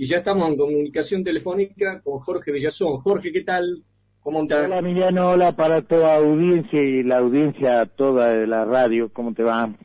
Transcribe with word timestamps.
y 0.00 0.06
ya 0.06 0.16
estamos 0.16 0.48
en 0.48 0.56
comunicación 0.56 1.22
telefónica 1.22 2.00
con 2.00 2.20
Jorge 2.20 2.52
Villazón. 2.52 3.00
Jorge, 3.00 3.30
¿qué 3.30 3.42
tal? 3.42 3.84
¿Cómo 4.20 4.44
estás? 4.44 4.64
Hola, 4.64 4.78
Emiliano, 4.78 5.28
hola 5.28 5.54
para 5.54 5.82
toda 5.82 6.16
audiencia 6.16 6.82
y 6.82 7.02
la 7.02 7.18
audiencia 7.18 7.84
toda 7.84 8.32
de 8.32 8.46
la 8.46 8.64
radio, 8.64 9.12
¿cómo 9.12 9.34
te 9.34 9.42
va? 9.42 9.76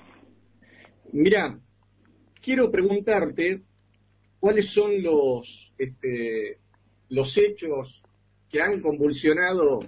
Mira, 1.12 1.60
quiero 2.42 2.72
preguntarte 2.72 3.64
cuáles 4.40 4.70
son 4.70 5.04
los, 5.04 5.74
este, 5.78 6.60
los 7.10 7.38
hechos 7.38 8.02
que 8.48 8.62
han 8.62 8.80
convulsionado 8.80 9.82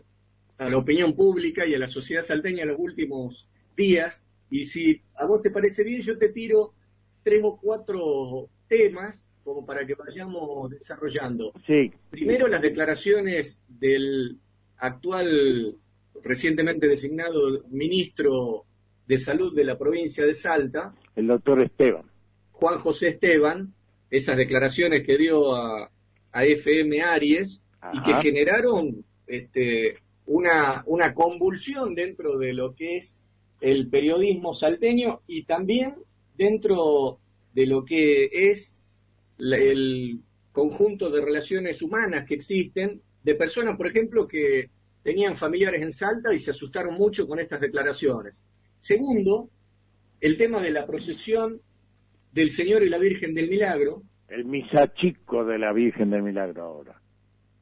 a 0.57 0.69
la 0.69 0.77
opinión 0.77 1.15
pública 1.15 1.65
y 1.65 1.73
a 1.73 1.79
la 1.79 1.89
sociedad 1.89 2.23
salteña 2.23 2.63
en 2.63 2.67
los 2.71 2.79
últimos 2.79 3.47
días. 3.77 4.27
Y 4.49 4.65
si 4.65 5.01
a 5.15 5.25
vos 5.25 5.41
te 5.41 5.51
parece 5.51 5.85
bien, 5.85 6.01
yo 6.01 6.17
te 6.17 6.27
tiro 6.27 6.73
tres 7.23 7.39
o 7.45 7.57
cuatro 7.57 8.49
temas 8.67 9.25
como 9.47 9.65
para 9.65 9.87
que 9.87 9.95
vayamos 9.95 10.69
desarrollando. 10.71 11.53
Sí. 11.65 11.89
Primero, 12.09 12.49
las 12.49 12.61
declaraciones 12.61 13.61
del 13.69 14.37
actual, 14.75 15.73
recientemente 16.21 16.89
designado 16.89 17.63
ministro 17.69 18.65
de 19.07 19.17
Salud 19.17 19.55
de 19.55 19.63
la 19.63 19.77
provincia 19.77 20.25
de 20.25 20.33
Salta. 20.33 20.93
El 21.15 21.27
doctor 21.27 21.61
Esteban. 21.61 22.03
Juan 22.51 22.77
José 22.79 23.07
Esteban, 23.07 23.73
esas 24.09 24.35
declaraciones 24.35 25.05
que 25.05 25.17
dio 25.17 25.55
a, 25.55 25.91
a 26.33 26.43
FM 26.43 27.01
Aries 27.01 27.63
y 27.93 28.01
que 28.01 28.15
generaron 28.15 29.05
este, 29.27 29.93
una, 30.25 30.83
una 30.87 31.13
convulsión 31.13 31.95
dentro 31.95 32.37
de 32.37 32.51
lo 32.51 32.75
que 32.75 32.97
es 32.97 33.23
el 33.61 33.87
periodismo 33.87 34.53
salteño 34.53 35.21
y 35.25 35.43
también 35.43 35.95
dentro 36.37 37.19
de 37.53 37.65
lo 37.65 37.85
que 37.85 38.29
es 38.33 38.76
el 39.39 40.19
conjunto 40.51 41.09
de 41.09 41.21
relaciones 41.21 41.81
humanas 41.81 42.25
que 42.27 42.35
existen 42.35 43.01
de 43.23 43.35
personas, 43.35 43.77
por 43.77 43.87
ejemplo, 43.87 44.27
que 44.27 44.69
tenían 45.03 45.35
familiares 45.35 45.81
en 45.81 45.91
Salta 45.91 46.33
y 46.33 46.37
se 46.37 46.51
asustaron 46.51 46.95
mucho 46.95 47.27
con 47.27 47.39
estas 47.39 47.61
declaraciones. 47.61 48.43
Segundo, 48.77 49.49
el 50.19 50.37
tema 50.37 50.61
de 50.61 50.71
la 50.71 50.85
procesión 50.85 51.61
del 52.33 52.51
Señor 52.51 52.83
y 52.83 52.89
la 52.89 52.97
Virgen 52.97 53.33
del 53.33 53.49
Milagro. 53.49 54.03
El 54.27 54.45
misa 54.45 54.93
chico 54.93 55.45
de 55.45 55.57
la 55.57 55.71
Virgen 55.73 56.09
del 56.09 56.23
Milagro 56.23 56.63
ahora. 56.63 57.01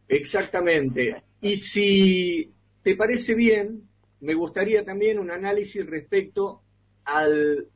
Exactamente. 0.08 1.24
Y 1.42 1.56
si 1.58 2.52
te 2.84 2.96
parece 2.96 3.36
bien, 3.36 3.82
me 4.22 4.34
gustaría 4.34 4.84
también 4.84 5.20
un 5.20 5.32
análisis 5.32 5.86
respecto 5.86 6.62
al 7.04 7.68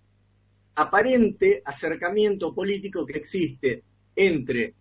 aparente 0.80 1.62
acercamiento 1.66 2.54
político 2.54 3.06
que 3.06 3.18
existe 3.18 3.84
entre 4.16 4.76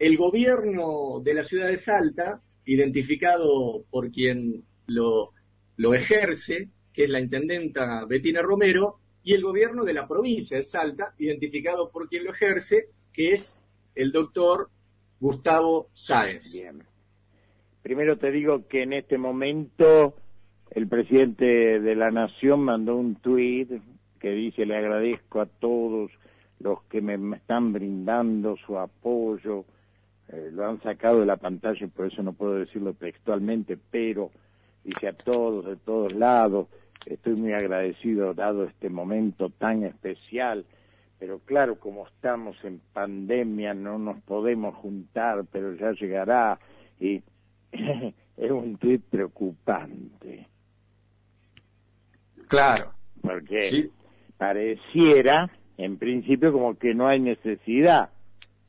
el 0.00 0.16
gobierno 0.16 1.20
de 1.22 1.34
la 1.34 1.44
ciudad 1.44 1.68
de 1.68 1.76
Salta, 1.76 2.40
identificado 2.64 3.84
por 3.88 4.10
quien 4.10 4.64
lo, 4.88 5.30
lo 5.76 5.94
ejerce, 5.94 6.70
que 6.92 7.04
es 7.04 7.10
la 7.10 7.20
intendenta 7.20 8.04
Betina 8.04 8.42
Romero, 8.42 8.98
y 9.22 9.34
el 9.34 9.42
gobierno 9.42 9.84
de 9.84 9.94
la 9.94 10.08
provincia 10.08 10.56
de 10.56 10.64
Salta, 10.64 11.14
identificado 11.18 11.88
por 11.90 12.08
quien 12.08 12.24
lo 12.24 12.32
ejerce, 12.32 12.88
que 13.12 13.30
es 13.30 13.56
el 13.94 14.10
doctor 14.10 14.70
Gustavo 15.20 15.88
Sáenz. 15.92 16.52
Bien. 16.52 16.82
Primero 17.80 18.18
te 18.18 18.32
digo 18.32 18.66
que 18.66 18.82
en 18.82 18.92
este 18.92 19.18
momento 19.18 20.16
el 20.72 20.88
presidente 20.88 21.44
de 21.78 21.94
la 21.94 22.10
Nación 22.10 22.60
mandó 22.60 22.96
un 22.96 23.14
tuit 23.16 23.70
que 24.24 24.30
dice 24.30 24.64
le 24.64 24.74
agradezco 24.74 25.42
a 25.42 25.44
todos 25.44 26.10
los 26.58 26.82
que 26.84 27.02
me, 27.02 27.36
están 27.36 27.74
brindando 27.74 28.56
su 28.56 28.78
apoyo, 28.78 29.66
eh, 30.28 30.48
lo 30.50 30.66
han 30.66 30.80
sacado 30.80 31.20
de 31.20 31.26
la 31.26 31.36
pantalla 31.36 31.84
y 31.84 31.90
por 31.90 32.06
eso 32.06 32.22
no 32.22 32.32
puedo 32.32 32.54
decirlo 32.54 32.94
textualmente, 32.94 33.76
pero 33.90 34.30
dice 34.82 35.08
a 35.08 35.12
todos, 35.12 35.66
de 35.66 35.76
todos 35.76 36.14
lados, 36.14 36.68
estoy 37.04 37.34
muy 37.34 37.52
agradecido 37.52 38.32
dado 38.32 38.64
este 38.64 38.88
momento 38.88 39.50
tan 39.50 39.84
especial, 39.84 40.64
pero 41.18 41.40
claro, 41.40 41.78
como 41.78 42.06
estamos 42.06 42.56
en 42.64 42.80
pandemia 42.94 43.74
no 43.74 43.98
nos 43.98 44.22
podemos 44.22 44.74
juntar, 44.76 45.44
pero 45.52 45.74
ya 45.74 45.92
llegará. 45.92 46.58
Y 46.98 47.22
es 47.72 48.50
un 48.50 48.78
tuit 48.78 49.02
preocupante. 49.02 50.48
Claro. 52.48 52.94
Porque 53.20 53.90
pareciera, 54.38 55.50
en 55.76 55.98
principio, 55.98 56.52
como 56.52 56.76
que 56.78 56.94
no 56.94 57.06
hay 57.08 57.20
necesidad 57.20 58.10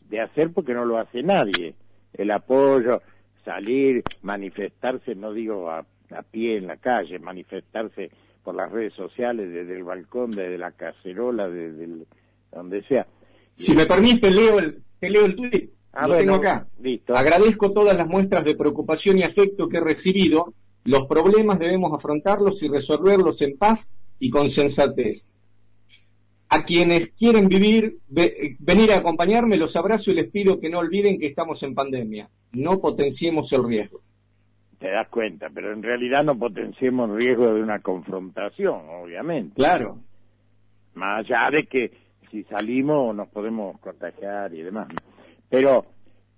de 0.09 0.21
hacer 0.21 0.51
porque 0.51 0.73
no 0.73 0.85
lo 0.85 0.97
hace 0.97 1.23
nadie. 1.23 1.75
El 2.13 2.31
apoyo, 2.31 3.01
salir, 3.43 4.03
manifestarse, 4.21 5.15
no 5.15 5.33
digo 5.33 5.69
a, 5.69 5.85
pie 6.31 6.57
en 6.57 6.67
la 6.67 6.77
calle, 6.77 7.19
manifestarse 7.19 8.11
por 8.43 8.55
las 8.55 8.71
redes 8.71 8.93
sociales, 8.93 9.51
desde 9.51 9.75
el 9.75 9.83
balcón, 9.83 10.31
desde 10.31 10.57
la 10.57 10.71
cacerola, 10.71 11.49
desde 11.49 12.05
donde 12.51 12.83
sea. 12.83 13.07
Si 13.55 13.75
me 13.75 13.85
permite, 13.85 14.29
leo 14.29 14.59
el, 14.59 14.81
te 14.99 15.09
leo 15.09 15.25
el 15.25 15.35
tuit. 15.35 15.71
Ah, 15.93 16.07
lo 16.07 16.17
tengo 16.17 16.35
acá. 16.35 16.67
Listo. 16.81 17.15
Agradezco 17.15 17.71
todas 17.71 17.95
las 17.95 18.07
muestras 18.07 18.43
de 18.43 18.55
preocupación 18.55 19.17
y 19.17 19.23
afecto 19.23 19.67
que 19.67 19.77
he 19.77 19.81
recibido. 19.81 20.53
Los 20.83 21.07
problemas 21.07 21.57
debemos 21.57 21.93
afrontarlos 21.93 22.61
y 22.61 22.67
resolverlos 22.67 23.41
en 23.41 23.57
paz 23.57 23.93
y 24.19 24.29
con 24.29 24.49
sensatez. 24.51 25.31
A 26.55 26.63
quienes 26.63 27.09
quieren 27.19 27.49
vivir, 27.49 27.97
venir 28.07 28.93
a 28.93 28.99
acompañarme, 28.99 29.57
los 29.57 29.75
abrazo 29.75 30.11
y 30.11 30.13
les 30.13 30.31
pido 30.31 30.57
que 30.57 30.69
no 30.69 30.79
olviden 30.79 31.19
que 31.19 31.27
estamos 31.27 31.61
en 31.63 31.75
pandemia. 31.75 32.29
No 32.53 32.79
potenciemos 32.79 33.51
el 33.51 33.65
riesgo. 33.65 33.99
Te 34.79 34.89
das 34.89 35.09
cuenta, 35.09 35.49
pero 35.53 35.73
en 35.73 35.83
realidad 35.83 36.23
no 36.23 36.39
potenciemos 36.39 37.09
el 37.09 37.17
riesgo 37.17 37.53
de 37.53 37.61
una 37.61 37.79
confrontación, 37.79 38.83
obviamente. 38.87 39.55
Claro. 39.55 39.97
Más 40.93 41.25
allá 41.25 41.49
de 41.51 41.65
que 41.65 41.91
si 42.31 42.43
salimos 42.43 43.13
nos 43.13 43.27
podemos 43.27 43.77
contagiar 43.81 44.53
y 44.53 44.61
demás. 44.61 44.87
Pero 45.49 45.83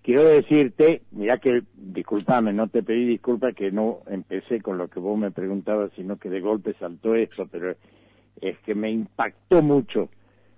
quiero 0.02 0.24
decirte, 0.24 1.04
mira 1.12 1.38
que, 1.38 1.62
discúlpame, 1.76 2.54
no 2.54 2.70
te 2.70 2.82
pedí 2.82 3.06
disculpas 3.06 3.54
que 3.54 3.72
no 3.72 4.00
empecé 4.08 4.62
con 4.62 4.80
lo 4.80 4.88
que 4.88 5.00
vos 5.00 5.16
me 5.16 5.30
preguntabas, 5.30 5.92
sino 5.96 6.18
que 6.18 6.32
de 6.32 6.42
golpe 6.42 6.74
saltó 6.80 7.14
esto, 7.14 7.46
pero 7.46 7.76
es 8.42 8.58
que 8.60 8.76
me 8.76 8.92
impactó 8.92 9.62
mucho. 9.62 10.10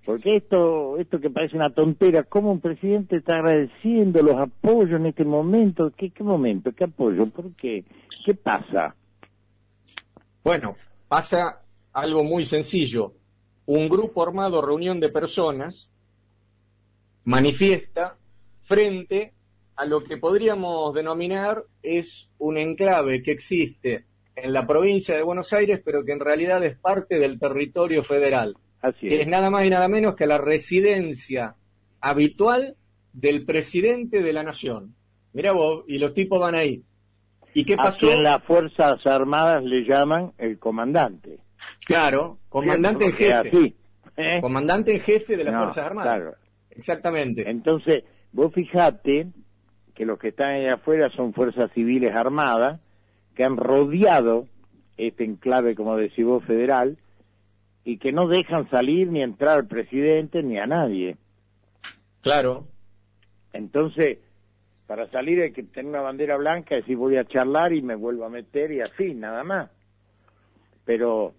Porque 0.05 0.37
esto, 0.37 0.97
esto 0.97 1.19
que 1.19 1.29
parece 1.29 1.55
una 1.55 1.69
tontera, 1.69 2.23
¿cómo 2.23 2.51
un 2.51 2.61
presidente 2.61 3.17
está 3.17 3.35
agradeciendo 3.35 4.23
los 4.23 4.37
apoyos 4.37 4.99
en 4.99 5.05
este 5.05 5.23
momento? 5.23 5.91
¿Qué, 5.95 6.09
qué 6.09 6.23
momento? 6.23 6.71
¿Qué 6.71 6.85
apoyo? 6.85 7.27
¿Por 7.27 7.53
qué? 7.55 7.83
¿Qué 8.25 8.33
pasa? 8.33 8.95
Bueno, 10.43 10.75
pasa 11.07 11.61
algo 11.93 12.23
muy 12.23 12.43
sencillo. 12.43 13.13
Un 13.65 13.87
grupo 13.87 14.23
armado, 14.23 14.61
reunión 14.61 14.99
de 14.99 15.09
personas, 15.09 15.89
manifiesta 17.23 18.17
frente 18.63 19.33
a 19.75 19.85
lo 19.85 20.03
que 20.03 20.17
podríamos 20.17 20.93
denominar 20.93 21.63
es 21.83 22.29
un 22.39 22.57
enclave 22.57 23.21
que 23.21 23.31
existe 23.31 24.05
en 24.43 24.53
la 24.53 24.65
provincia 24.67 25.15
de 25.15 25.23
Buenos 25.23 25.53
Aires, 25.53 25.81
pero 25.83 26.03
que 26.03 26.11
en 26.11 26.19
realidad 26.19 26.63
es 26.63 26.77
parte 26.77 27.19
del 27.19 27.39
territorio 27.39 28.03
federal. 28.03 28.55
Así 28.81 29.07
que 29.07 29.21
es. 29.21 29.27
nada 29.27 29.49
más 29.49 29.65
y 29.65 29.69
nada 29.69 29.87
menos 29.87 30.15
que 30.15 30.25
la 30.25 30.37
residencia 30.37 31.55
habitual 32.01 32.75
del 33.13 33.45
presidente 33.45 34.21
de 34.21 34.33
la 34.33 34.43
nación. 34.43 34.95
Mira 35.33 35.51
vos, 35.51 35.83
y 35.87 35.97
los 35.97 36.13
tipos 36.13 36.39
van 36.39 36.55
ahí. 36.55 36.83
¿Y 37.53 37.65
qué 37.65 37.75
pasó? 37.75 38.11
en 38.11 38.23
las 38.23 38.43
Fuerzas 38.43 39.05
Armadas 39.05 39.63
le 39.63 39.83
llaman 39.83 40.33
el 40.37 40.59
comandante. 40.59 41.39
Claro, 41.85 42.39
comandante 42.47 43.05
en 43.05 43.13
jefe. 43.13 43.75
¿eh? 44.15 44.39
Comandante 44.39 44.93
en 44.93 45.01
jefe 45.01 45.35
de 45.35 45.43
las 45.43 45.57
Fuerzas 45.57 45.85
Armadas. 45.85 46.15
Claro. 46.15 46.35
Exactamente. 46.71 47.49
Entonces, 47.49 48.03
Vos 48.31 48.53
fijate 48.53 49.27
que 49.95 50.05
los 50.05 50.19
que 50.19 50.29
están 50.29 50.49
ahí 50.49 50.67
afuera 50.67 51.09
son 51.15 51.33
fuerzas 51.33 51.71
civiles 51.73 52.13
armadas 52.13 52.79
que 53.39 53.45
han 53.45 53.55
rodeado 53.55 54.47
este 54.97 55.23
enclave, 55.23 55.73
como 55.73 55.95
decís 55.95 56.25
vos, 56.25 56.43
federal, 56.43 56.97
y 57.85 57.95
que 57.95 58.11
no 58.11 58.27
dejan 58.27 58.69
salir 58.69 59.07
ni 59.07 59.23
entrar 59.23 59.59
al 59.59 59.65
presidente 59.65 60.43
ni 60.43 60.59
a 60.59 60.67
nadie. 60.67 61.15
Claro. 62.19 62.67
Entonces, 63.53 64.17
para 64.87 65.09
salir 65.09 65.39
hay 65.39 65.53
que 65.53 65.63
tener 65.63 65.89
una 65.89 66.01
bandera 66.01 66.35
blanca, 66.35 66.75
decir 66.75 66.97
voy 66.97 67.15
a 67.15 67.23
charlar 67.23 67.71
y 67.71 67.81
me 67.81 67.95
vuelvo 67.95 68.25
a 68.25 68.29
meter 68.29 68.73
y 68.73 68.81
así, 68.81 69.13
nada 69.13 69.45
más. 69.45 69.71
Pero 70.83 71.33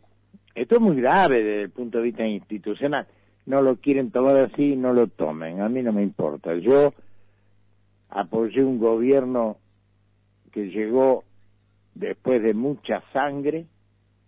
esto 0.54 0.76
es 0.76 0.80
muy 0.80 0.96
grave 0.96 1.44
desde 1.44 1.62
el 1.64 1.70
punto 1.70 1.98
de 1.98 2.04
vista 2.04 2.26
institucional 2.26 3.06
no 3.44 3.60
lo 3.60 3.76
quieren 3.76 4.10
tomar 4.10 4.36
así, 4.36 4.74
no 4.74 4.94
lo 4.94 5.06
tomen. 5.08 5.60
A 5.60 5.68
mí 5.68 5.82
no 5.82 5.92
me 5.92 6.02
importa. 6.02 6.54
Yo 6.54 6.94
apoyé 8.08 8.64
un 8.64 8.78
gobierno 8.78 9.58
que 10.52 10.70
llegó 10.70 11.24
después 11.94 12.42
de 12.42 12.54
mucha 12.54 13.02
sangre, 13.12 13.66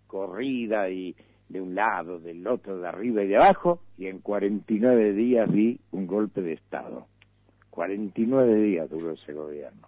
corrida 0.07 0.89
y 0.89 1.15
de 1.49 1.61
un 1.61 1.75
lado, 1.75 2.19
del 2.19 2.45
otro, 2.47 2.79
de 2.79 2.87
arriba 2.87 3.23
y 3.23 3.27
de 3.27 3.35
abajo, 3.35 3.81
y 3.97 4.07
en 4.07 4.19
49 4.19 5.13
días 5.13 5.51
vi 5.51 5.79
un 5.91 6.07
golpe 6.07 6.41
de 6.41 6.53
Estado. 6.53 7.07
49 7.69 8.55
días 8.61 8.89
duró 8.89 9.11
ese 9.11 9.33
gobierno. 9.33 9.87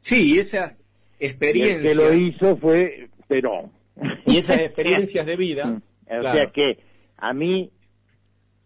Sí, 0.00 0.38
esas 0.38 0.82
experiencias. 1.18 1.78
el 1.78 1.82
que 1.82 1.94
lo 1.94 2.14
hizo 2.14 2.56
fue 2.56 3.08
Perón. 3.26 3.70
Y 4.26 4.38
esas 4.38 4.60
experiencias 4.60 5.26
de 5.26 5.36
vida. 5.36 5.82
O 6.10 6.32
sea 6.32 6.46
que 6.46 6.78
a 7.18 7.34
mí, 7.34 7.70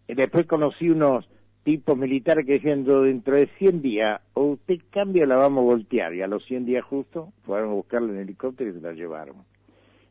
después 0.07 0.47
conocí 0.47 0.89
unos 0.89 1.29
tipos 1.63 1.97
militares 1.97 2.45
que 2.47 2.55
decían, 2.55 2.85
dentro 2.85 3.37
de 3.37 3.49
100 3.59 3.83
días, 3.83 4.21
o 4.35 4.45
usted 4.53 4.79
cambia 4.91 5.27
la 5.27 5.37
vamos 5.37 5.63
a 5.63 5.75
voltear. 5.75 6.15
Y 6.15 6.23
a 6.23 6.27
los 6.27 6.45
100 6.45 6.67
días 6.67 6.85
justo 6.85 7.33
fueron 7.45 7.71
a 7.71 7.75
buscarla 7.75 8.13
en 8.13 8.21
helicóptero 8.21 8.71
y 8.71 8.75
se 8.75 8.81
la 8.81 8.93
llevaron. 8.93 9.37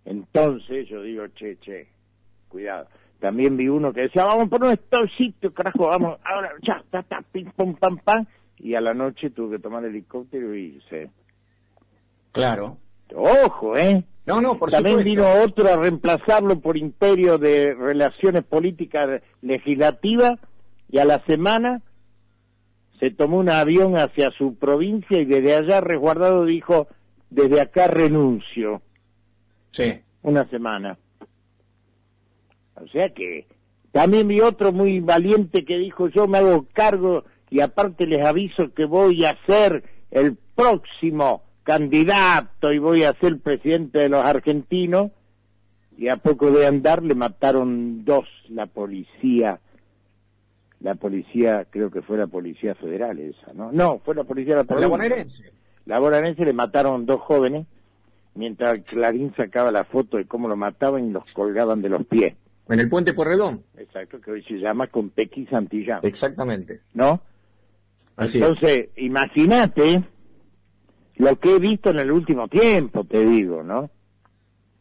Entonces 0.06 0.88
yo 0.88 1.01
digo, 1.03 1.27
che, 1.36 1.57
che, 1.59 1.88
cuidado. 2.48 2.88
También 3.19 3.56
vi 3.56 3.68
uno 3.68 3.94
que 3.94 4.01
decía, 4.01 4.25
vamos 4.25 4.50
por 4.50 4.63
un 4.63 4.77
sitio, 5.18 5.53
carajo, 5.53 5.88
vamos, 5.88 6.19
ahora, 6.24 6.53
ya, 6.63 6.83
ta, 6.89 7.03
ta, 7.03 7.24
pim, 7.31 7.51
pum, 7.56 7.75
pam, 7.75 8.00
pam. 8.00 8.25
Y 8.57 8.74
a 8.74 8.81
la 8.81 8.94
noche 8.94 9.30
tuve 9.30 9.57
que 9.57 9.62
tomar 9.62 9.83
el 9.83 9.92
helicóptero 9.92 10.56
y 10.56 10.75
irse. 10.75 11.09
Claro. 12.31 12.77
Ojo, 13.13 13.75
¿eh? 13.77 14.03
No, 14.25 14.39
no, 14.39 14.57
por 14.57 14.69
También 14.69 15.03
vino 15.03 15.25
otro 15.44 15.68
a 15.68 15.77
reemplazarlo 15.77 16.59
por 16.59 16.77
imperio 16.77 17.38
de 17.38 17.74
relaciones 17.74 18.44
políticas 18.44 19.21
legislativas 19.42 20.39
y 20.91 20.99
a 20.99 21.05
la 21.05 21.23
semana 21.25 21.81
se 22.99 23.11
tomó 23.11 23.38
un 23.39 23.49
avión 23.49 23.97
hacia 23.97 24.29
su 24.31 24.55
provincia 24.55 25.19
y 25.19 25.25
desde 25.25 25.55
allá 25.55 25.81
resguardado 25.81 26.45
dijo, 26.45 26.88
desde 27.29 27.61
acá 27.61 27.88
renuncio. 27.88 28.81
Sí. 29.71 29.93
Una 30.21 30.47
semana. 30.49 30.97
O 32.75 32.88
sea 32.89 33.09
que 33.09 33.47
también 33.91 34.27
vi 34.27 34.41
otro 34.41 34.71
muy 34.71 34.99
valiente 34.99 35.65
que 35.65 35.77
dijo, 35.77 36.09
yo 36.09 36.27
me 36.27 36.39
hago 36.39 36.67
cargo 36.73 37.23
y 37.49 37.61
aparte 37.61 38.05
les 38.05 38.25
aviso 38.25 38.73
que 38.73 38.85
voy 38.85 39.25
a 39.25 39.38
ser 39.45 39.83
el 40.11 40.38
próximo 40.55 41.43
candidato 41.63 42.71
y 42.71 42.79
voy 42.79 43.03
a 43.03 43.13
ser 43.13 43.39
presidente 43.39 43.99
de 43.99 44.09
los 44.09 44.23
argentinos 44.23 45.11
y 45.97 46.09
a 46.09 46.17
poco 46.17 46.51
de 46.51 46.67
andar 46.67 47.01
le 47.01 47.15
mataron 47.15 48.03
dos 48.05 48.27
la 48.49 48.65
policía 48.65 49.59
la 50.81 50.95
policía 50.95 51.66
creo 51.69 51.92
que 51.92 52.01
fue 52.01 52.18
la 52.18 52.28
policía 52.28 52.75
federal 52.75 53.19
esa 53.19 53.54
no 53.54 53.72
no 53.72 54.00
fue 54.00 54.16
la 54.16 54.24
policía 54.24 54.56
de 54.56 54.63
la, 54.63 54.80
la 54.80 54.88
bonaerense. 54.88 55.51
La 55.86 56.00
bonaerense 56.00 56.45
le 56.45 56.54
mataron 56.54 57.06
dos 57.06 57.22
jóvenes 57.22 57.68
mientras 58.36 58.80
Clarín 58.80 59.33
sacaba 59.36 59.72
la 59.72 59.83
foto 59.83 60.18
de 60.18 60.25
cómo 60.25 60.48
lo 60.48 60.56
mataban 60.56 61.06
y 61.06 61.12
los 61.12 61.31
colgaban 61.33 61.81
de 61.81 61.89
los 61.89 62.06
pies. 62.06 62.36
En 62.69 62.80
el 62.80 62.89
puente 62.89 63.13
Porredón 63.13 63.63
exacto 63.78 64.19
que 64.22 64.31
hoy 64.31 64.44
se 64.44 64.56
llama 64.56 64.88
Compequi 64.88 65.45
Santillán. 65.48 66.00
Exactamente. 66.04 66.81
No 66.94 67.22
entonces 68.18 68.89
imagínate 68.98 70.04
lo 71.16 71.39
que 71.39 71.56
he 71.56 71.60
visto 71.60 71.89
en 71.89 72.00
el 72.00 72.12
último 72.12 72.48
tiempo, 72.48 73.04
te 73.04 73.24
digo, 73.24 73.63
¿no? 73.63 73.89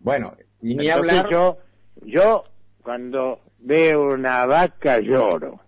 Bueno, 0.00 0.34
y 0.62 0.74
ni 0.74 0.88
hablar... 0.88 1.28
Yo, 1.30 1.58
yo 2.04 2.44
cuando 2.82 3.40
veo 3.58 4.14
una 4.14 4.46
vaca 4.46 5.00
lloro. 5.00 5.60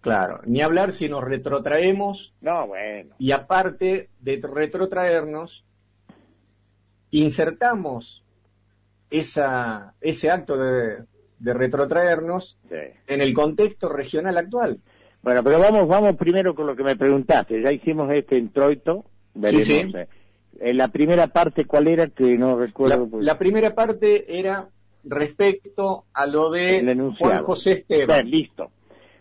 Claro, 0.00 0.40
ni 0.46 0.62
hablar 0.62 0.92
si 0.92 1.08
nos 1.08 1.24
retrotraemos. 1.24 2.32
No, 2.40 2.66
bueno. 2.68 3.14
Y 3.18 3.32
aparte 3.32 4.08
de 4.20 4.40
retrotraernos, 4.42 5.64
insertamos 7.10 8.24
esa, 9.10 9.94
ese 10.00 10.30
acto 10.30 10.56
de, 10.56 11.04
retrotraernos 11.40 12.58
en 13.06 13.20
el 13.20 13.34
contexto 13.34 13.88
regional 13.88 14.38
actual. 14.38 14.80
Bueno, 15.22 15.44
pero 15.44 15.58
vamos, 15.58 15.86
vamos 15.86 16.16
primero 16.16 16.54
con 16.54 16.66
lo 16.66 16.74
que 16.74 16.82
me 16.82 16.96
preguntaste. 16.96 17.60
Ya 17.62 17.72
hicimos 17.72 18.10
este 18.12 18.38
introito 18.38 19.04
Sí, 19.34 19.92
En 20.60 20.76
la 20.76 20.88
primera 20.88 21.28
parte, 21.28 21.64
¿cuál 21.64 21.88
era? 21.88 22.08
Que 22.08 22.36
no 22.36 22.58
recuerdo. 22.58 23.08
La, 23.20 23.38
primera 23.38 23.74
parte 23.74 24.38
era 24.38 24.68
respecto 25.04 26.04
a 26.12 26.26
lo 26.26 26.50
de 26.50 26.82
Juan 27.18 27.44
José 27.44 27.72
Esteban. 27.72 28.28
listo. 28.28 28.70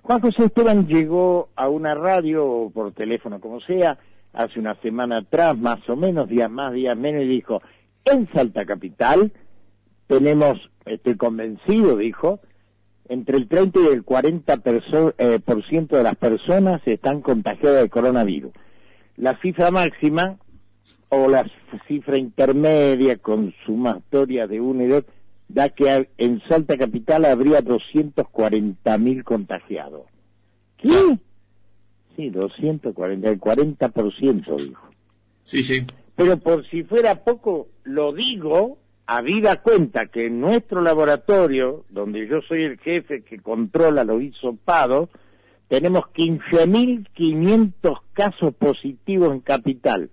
Juan 0.09 0.21
José 0.21 0.45
Esteban 0.45 0.87
llegó 0.87 1.49
a 1.55 1.69
una 1.69 1.93
radio 1.93 2.43
o 2.43 2.69
por 2.71 2.93
teléfono, 2.93 3.39
como 3.39 3.59
sea, 3.61 3.99
hace 4.33 4.59
una 4.59 4.73
semana 4.81 5.19
atrás, 5.19 5.55
más 5.55 5.87
o 5.87 5.95
menos, 5.95 6.27
días 6.27 6.49
más, 6.49 6.73
días 6.73 6.97
menos, 6.97 7.21
y 7.21 7.27
dijo, 7.27 7.61
en 8.05 8.27
Salta 8.33 8.65
Capital 8.65 9.31
tenemos, 10.07 10.57
estoy 10.87 11.15
convencido, 11.15 11.95
dijo, 11.95 12.39
entre 13.07 13.37
el 13.37 13.47
30 13.47 13.81
y 13.81 13.85
el 13.93 14.03
40 14.03 14.61
eh, 15.19 15.39
por 15.45 15.63
ciento 15.67 15.95
de 15.95 16.01
las 16.01 16.15
personas 16.15 16.81
están 16.87 17.21
contagiadas 17.21 17.83
de 17.83 17.89
coronavirus 17.89 18.51
la 19.15 19.39
cifra 19.41 19.69
máxima 19.69 20.37
o 21.09 21.29
la 21.29 21.45
cifra 21.87 22.17
intermedia 22.17 23.17
con 23.17 23.53
sumatoria 23.63 24.47
de 24.47 24.59
1 24.59 24.83
y 24.85 24.87
2 24.87 25.03
da 25.49 25.69
que 25.69 26.07
en 26.17 26.41
Salta 26.47 26.77
Capital 26.77 27.25
habría 27.25 27.61
240.000 27.61 29.23
contagiados. 29.23 30.03
¿Qué? 30.77 31.19
Sí, 32.15 32.29
240, 32.29 33.29
el 33.29 33.39
40% 33.39 34.55
dijo. 34.57 34.87
Sí, 35.43 35.63
sí. 35.63 35.85
Pero 36.15 36.37
por 36.37 36.65
si 36.69 36.83
fuera 36.83 37.23
poco, 37.23 37.67
lo 37.83 38.13
digo 38.13 38.77
a 39.07 39.21
vida 39.21 39.61
cuenta 39.61 40.05
que 40.05 40.27
en 40.27 40.39
nuestro 40.39 40.81
laboratorio, 40.81 41.85
donde 41.89 42.27
yo 42.27 42.41
soy 42.41 42.63
el 42.63 42.77
jefe 42.77 43.23
que 43.23 43.39
controla 43.39 44.03
los 44.03 44.21
hisopados, 44.21 45.09
tenemos 45.67 46.03
15.500 46.13 47.99
casos 48.13 48.53
positivos 48.53 49.33
en 49.33 49.39
capital. 49.39 50.11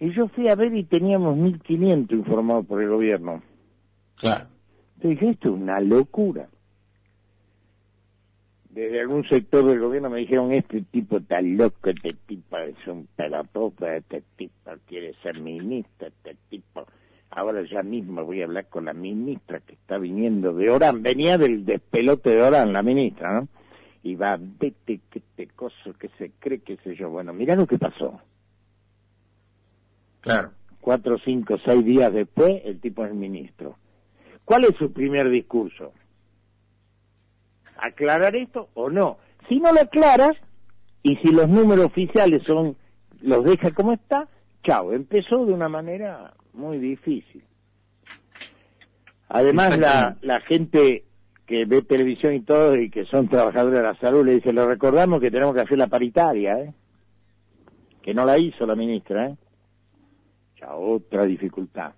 Y 0.00 0.12
yo 0.12 0.28
fui 0.28 0.48
a 0.48 0.56
ver 0.56 0.74
y 0.74 0.84
teníamos 0.84 1.36
1.500 1.36 2.10
informados 2.12 2.66
por 2.66 2.82
el 2.82 2.88
gobierno. 2.88 3.42
Claro. 4.20 4.46
Dije, 4.96 5.30
esto 5.30 5.48
es 5.48 5.60
una 5.60 5.80
locura. 5.80 6.48
Desde 8.68 9.00
algún 9.00 9.26
sector 9.28 9.64
del 9.64 9.80
gobierno 9.80 10.10
me 10.10 10.20
dijeron, 10.20 10.52
este 10.52 10.82
tipo 10.82 11.16
está 11.16 11.40
loco, 11.40 11.90
este 11.90 12.14
tipo 12.26 12.56
es 12.58 12.86
un 12.86 13.08
pelotudo, 13.16 13.88
este 13.88 14.22
tipo 14.36 14.70
quiere 14.86 15.14
ser 15.22 15.40
ministro, 15.40 16.08
este 16.08 16.36
tipo... 16.48 16.86
Ahora 17.32 17.62
ya 17.62 17.82
mismo 17.82 18.24
voy 18.24 18.42
a 18.42 18.44
hablar 18.44 18.68
con 18.68 18.86
la 18.86 18.92
ministra 18.92 19.60
que 19.60 19.74
está 19.74 19.98
viniendo 19.98 20.52
de 20.52 20.68
Orán. 20.68 21.02
Venía 21.02 21.38
del 21.38 21.64
despelote 21.64 22.30
de 22.30 22.42
Orán, 22.42 22.72
la 22.72 22.82
ministra, 22.82 23.40
¿no? 23.40 23.48
y 24.02 24.14
va, 24.14 24.38
vete, 24.38 25.00
que 25.10 25.20
te 25.36 25.46
coso, 25.48 25.92
que 25.98 26.08
se 26.18 26.30
cree, 26.38 26.60
que 26.60 26.76
sé 26.78 26.94
yo. 26.96 27.10
Bueno, 27.10 27.32
mira 27.32 27.54
lo 27.54 27.66
que 27.66 27.78
pasó. 27.78 28.20
Claro. 30.20 30.52
Cuatro, 30.80 31.18
cinco, 31.24 31.58
seis 31.64 31.84
días 31.84 32.12
después, 32.12 32.62
el 32.64 32.80
tipo 32.80 33.04
es 33.04 33.14
ministro. 33.14 33.76
¿Cuál 34.50 34.64
es 34.64 34.74
su 34.78 34.92
primer 34.92 35.30
discurso? 35.30 35.92
¿Aclarar 37.76 38.34
esto 38.34 38.68
o 38.74 38.90
no? 38.90 39.18
Si 39.48 39.60
no 39.60 39.72
lo 39.72 39.80
aclaras, 39.80 40.36
y 41.04 41.14
si 41.18 41.28
los 41.28 41.48
números 41.48 41.86
oficiales 41.86 42.42
son, 42.42 42.74
los 43.20 43.44
deja 43.44 43.70
como 43.70 43.92
está, 43.92 44.26
chao, 44.64 44.92
empezó 44.92 45.46
de 45.46 45.52
una 45.52 45.68
manera 45.68 46.34
muy 46.52 46.78
difícil. 46.78 47.44
Además, 49.28 49.78
la, 49.78 50.16
la 50.20 50.40
gente 50.40 51.04
que 51.46 51.64
ve 51.64 51.82
televisión 51.82 52.34
y 52.34 52.40
todo 52.40 52.76
y 52.76 52.90
que 52.90 53.04
son 53.04 53.28
trabajadores 53.28 53.78
de 53.78 53.84
la 53.84 53.94
salud, 54.00 54.26
le 54.26 54.34
dice, 54.34 54.52
lo 54.52 54.66
recordamos 54.66 55.20
que 55.20 55.30
tenemos 55.30 55.54
que 55.54 55.60
hacer 55.60 55.78
la 55.78 55.86
paritaria, 55.86 56.58
¿eh? 56.58 56.74
que 58.02 58.12
no 58.12 58.24
la 58.24 58.36
hizo 58.36 58.66
la 58.66 58.74
ministra, 58.74 59.28
¿eh? 59.28 59.36
ya 60.60 60.74
otra 60.74 61.24
dificultad. 61.24 61.92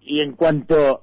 Y 0.00 0.20
en 0.20 0.32
cuanto 0.32 1.02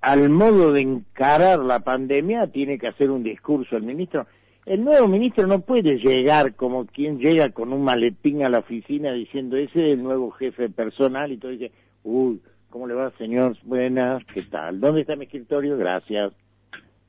al 0.00 0.28
modo 0.30 0.72
de 0.72 0.80
encarar 0.80 1.60
la 1.60 1.80
pandemia, 1.80 2.48
tiene 2.48 2.78
que 2.78 2.88
hacer 2.88 3.10
un 3.10 3.22
discurso 3.22 3.76
el 3.76 3.84
ministro. 3.84 4.26
El 4.66 4.84
nuevo 4.84 5.08
ministro 5.08 5.46
no 5.46 5.60
puede 5.60 5.98
llegar 5.98 6.54
como 6.54 6.86
quien 6.86 7.18
llega 7.18 7.50
con 7.50 7.72
un 7.72 7.82
maletín 7.84 8.44
a 8.44 8.48
la 8.48 8.60
oficina 8.60 9.12
diciendo, 9.12 9.56
ese 9.56 9.86
es 9.86 9.94
el 9.94 10.02
nuevo 10.02 10.30
jefe 10.32 10.68
personal 10.68 11.32
y 11.32 11.38
todo 11.38 11.50
dice, 11.50 11.72
uy, 12.04 12.40
¿Cómo 12.72 12.86
le 12.86 12.94
va, 12.94 13.12
señor? 13.18 13.54
Buenas, 13.64 14.24
¿qué 14.32 14.44
tal? 14.44 14.80
¿Dónde 14.80 15.02
está 15.02 15.14
mi 15.14 15.26
escritorio? 15.26 15.76
Gracias. 15.76 16.32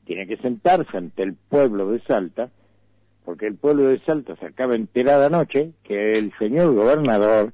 Tiene 0.03 0.27
que 0.27 0.35
sentarse 0.35 0.97
ante 0.97 1.23
el 1.23 1.35
pueblo 1.35 1.89
de 1.89 2.01
Salta, 2.01 2.49
porque 3.23 3.47
el 3.47 3.55
pueblo 3.55 3.83
de 3.83 3.99
Salta 3.99 4.35
se 4.35 4.45
acaba 4.45 4.75
enterada 4.75 5.27
anoche 5.27 5.71
que 5.83 6.19
el 6.19 6.33
señor 6.37 6.75
gobernador 6.75 7.53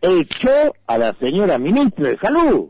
echó 0.00 0.74
a 0.86 0.98
la 0.98 1.12
señora 1.14 1.58
ministra 1.58 2.10
de 2.10 2.18
Salud. 2.18 2.68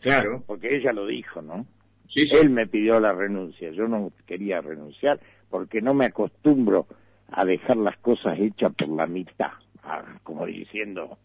Claro. 0.00 0.42
Porque 0.46 0.76
ella 0.76 0.92
lo 0.92 1.06
dijo, 1.06 1.42
¿no? 1.42 1.66
Sí, 2.08 2.26
sí. 2.26 2.36
Él 2.36 2.50
me 2.50 2.66
pidió 2.66 3.00
la 3.00 3.12
renuncia, 3.12 3.70
yo 3.70 3.88
no 3.88 4.12
quería 4.26 4.60
renunciar 4.60 5.20
porque 5.50 5.80
no 5.80 5.94
me 5.94 6.06
acostumbro 6.06 6.86
a 7.30 7.44
dejar 7.44 7.76
las 7.76 7.96
cosas 7.98 8.38
hechas 8.38 8.72
por 8.74 8.88
la 8.88 9.06
mitad, 9.06 9.50
ah, 9.82 10.04
como 10.22 10.46
diciendo, 10.46 11.18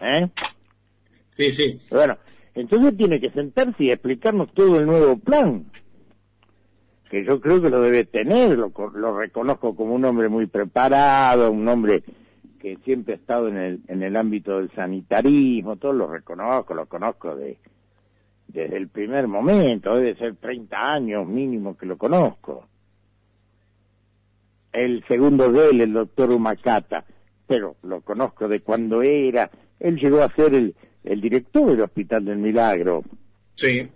¿eh? 0.00 0.28
Sí, 1.30 1.50
sí. 1.52 1.80
Bueno, 1.90 2.16
entonces 2.54 2.96
tiene 2.96 3.20
que 3.20 3.30
sentarse 3.30 3.84
y 3.84 3.90
explicarnos 3.90 4.52
todo 4.54 4.78
el 4.80 4.86
nuevo 4.86 5.18
plan. 5.18 5.66
que 7.10 7.24
yo 7.24 7.40
creo 7.40 7.62
que 7.62 7.70
lo 7.70 7.80
debe 7.82 8.04
tener, 8.04 8.58
lo, 8.58 8.72
lo 8.94 9.18
reconozco 9.18 9.76
como 9.76 9.94
un 9.94 10.04
hombre 10.04 10.28
muy 10.28 10.46
preparado, 10.46 11.52
un 11.52 11.68
hombre 11.68 12.02
que 12.58 12.76
siempre 12.84 13.14
ha 13.14 13.16
estado 13.16 13.48
en 13.48 13.56
el, 13.56 13.80
en 13.88 14.02
el 14.02 14.16
ámbito 14.16 14.58
del 14.58 14.70
sanitarismo, 14.72 15.76
todo 15.76 15.92
lo 15.92 16.06
reconozco, 16.08 16.74
lo 16.74 16.86
conozco 16.86 17.34
de, 17.34 17.58
desde 18.48 18.76
el 18.76 18.88
primer 18.88 19.28
momento, 19.28 19.94
debe 19.94 20.14
ser 20.16 20.36
30 20.36 20.76
años 20.76 21.26
mínimo 21.26 21.76
que 21.76 21.86
lo 21.86 21.96
conozco. 21.96 22.66
El 24.72 25.04
segundo 25.06 25.50
de 25.50 25.70
él, 25.70 25.80
el 25.80 25.92
doctor 25.92 26.30
Humacata, 26.30 27.04
pero 27.46 27.76
lo 27.82 28.00
conozco 28.00 28.48
de 28.48 28.60
cuando 28.60 29.02
era, 29.02 29.50
él 29.80 29.96
llegó 29.96 30.22
a 30.22 30.34
ser 30.34 30.54
el, 30.54 30.74
el 31.04 31.20
director 31.20 31.70
del 31.70 31.82
Hospital 31.82 32.24
del 32.24 32.38
Milagro. 32.38 33.02
Sí. 33.54 33.88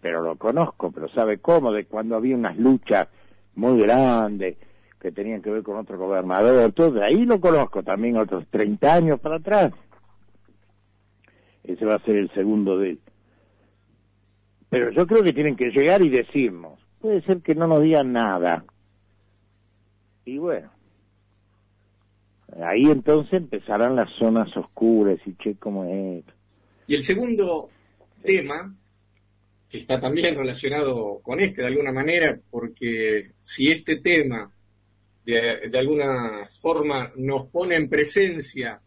Pero 0.00 0.22
lo 0.22 0.36
conozco, 0.36 0.90
pero 0.90 1.08
sabe 1.08 1.38
cómo, 1.38 1.72
de 1.72 1.84
cuando 1.84 2.16
había 2.16 2.36
unas 2.36 2.56
luchas 2.56 3.08
muy 3.54 3.80
grandes 3.80 4.56
que 5.00 5.12
tenían 5.12 5.42
que 5.42 5.50
ver 5.50 5.62
con 5.62 5.76
otro 5.76 5.98
gobernador, 5.98 6.72
todo, 6.72 7.02
ahí 7.02 7.24
lo 7.24 7.40
conozco 7.40 7.82
también 7.82 8.16
otros 8.16 8.46
30 8.48 8.94
años 8.94 9.20
para 9.20 9.36
atrás. 9.36 9.72
Ese 11.64 11.84
va 11.84 11.96
a 11.96 12.04
ser 12.04 12.16
el 12.16 12.30
segundo 12.32 12.78
de 12.78 12.90
él. 12.90 13.00
Pero 14.68 14.90
yo 14.90 15.06
creo 15.06 15.22
que 15.22 15.32
tienen 15.32 15.56
que 15.56 15.70
llegar 15.70 16.02
y 16.02 16.08
decirnos. 16.08 16.80
Puede 17.00 17.22
ser 17.22 17.40
que 17.40 17.54
no 17.54 17.66
nos 17.66 17.82
digan 17.82 18.12
nada. 18.12 18.64
Y 20.24 20.38
bueno, 20.38 20.70
ahí 22.62 22.84
entonces 22.84 23.34
empezarán 23.34 23.94
las 23.96 24.10
zonas 24.18 24.54
oscuras 24.56 25.18
y 25.24 25.34
che, 25.34 25.56
cómo 25.56 25.84
es. 25.84 26.24
Y 26.88 26.96
el 26.96 27.02
segundo 27.02 27.68
tema, 28.22 28.74
que 29.68 29.78
está 29.78 30.00
también 30.00 30.36
relacionado 30.36 31.20
con 31.22 31.40
este 31.40 31.62
de 31.62 31.68
alguna 31.68 31.92
manera, 31.92 32.38
porque 32.50 33.32
si 33.38 33.68
este 33.70 34.00
tema 34.00 34.50
de, 35.26 35.68
de 35.68 35.78
alguna 35.78 36.48
forma 36.62 37.12
nos 37.16 37.48
pone 37.50 37.74
en 37.74 37.88
presencia 37.88 38.80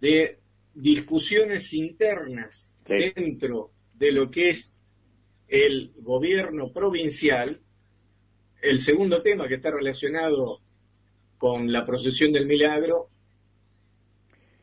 de 0.00 0.38
discusiones 0.74 1.72
internas 1.74 2.74
dentro 2.86 3.70
de 3.94 4.10
lo 4.10 4.30
que 4.30 4.48
es 4.48 4.76
el 5.48 5.92
gobierno 5.98 6.72
provincial, 6.72 7.60
el 8.62 8.80
segundo 8.80 9.22
tema 9.22 9.46
que 9.46 9.56
está 9.56 9.70
relacionado 9.70 10.60
con 11.36 11.70
la 11.70 11.84
procesión 11.84 12.32
del 12.32 12.46
milagro, 12.46 13.08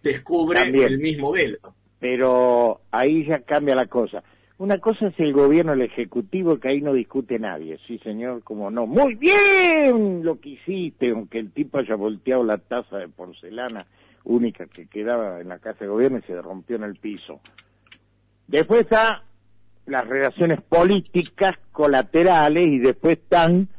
descubre 0.02 0.62
el 0.62 0.98
mismo 0.98 1.32
velo. 1.32 1.60
Pero 2.00 2.82
ahí 2.90 3.26
ya 3.26 3.40
cambia 3.42 3.76
la 3.76 3.86
cosa. 3.86 4.24
Una 4.60 4.78
cosa 4.80 5.08
es 5.08 5.20
el 5.20 5.32
gobierno, 5.32 5.72
el 5.72 5.84
ejecutivo, 5.84 6.60
que 6.60 6.68
ahí 6.68 6.82
no 6.82 6.92
discute 6.92 7.40
nadie. 7.40 7.80
Sí, 7.88 7.98
señor, 8.00 8.44
como 8.44 8.70
no. 8.70 8.86
Muy 8.86 9.16
bien 9.16 10.22
lo 10.22 10.38
que 10.42 10.50
hiciste, 10.50 11.12
aunque 11.12 11.40
el 11.40 11.52
tipo 11.54 11.78
haya 11.78 11.96
volteado 11.96 12.44
la 12.44 12.58
taza 12.58 12.98
de 12.98 13.08
porcelana 13.08 13.88
única 14.26 14.66
que 14.68 14.88
quedaba 14.88 15.40
en 15.40 15.48
la 15.48 15.60
casa 15.60 15.80
de 15.80 15.88
gobierno 15.88 16.18
y 16.18 16.24
se 16.24 16.42
rompió 16.42 16.76
en 16.76 16.84
el 16.84 16.98
piso. 16.98 17.40
Después 18.48 18.82
está 18.82 19.24
las 19.86 20.06
relaciones 20.06 20.60
políticas 20.62 21.56
colaterales 21.72 22.68
y 22.68 22.80
después 22.80 23.18
están 23.18 23.70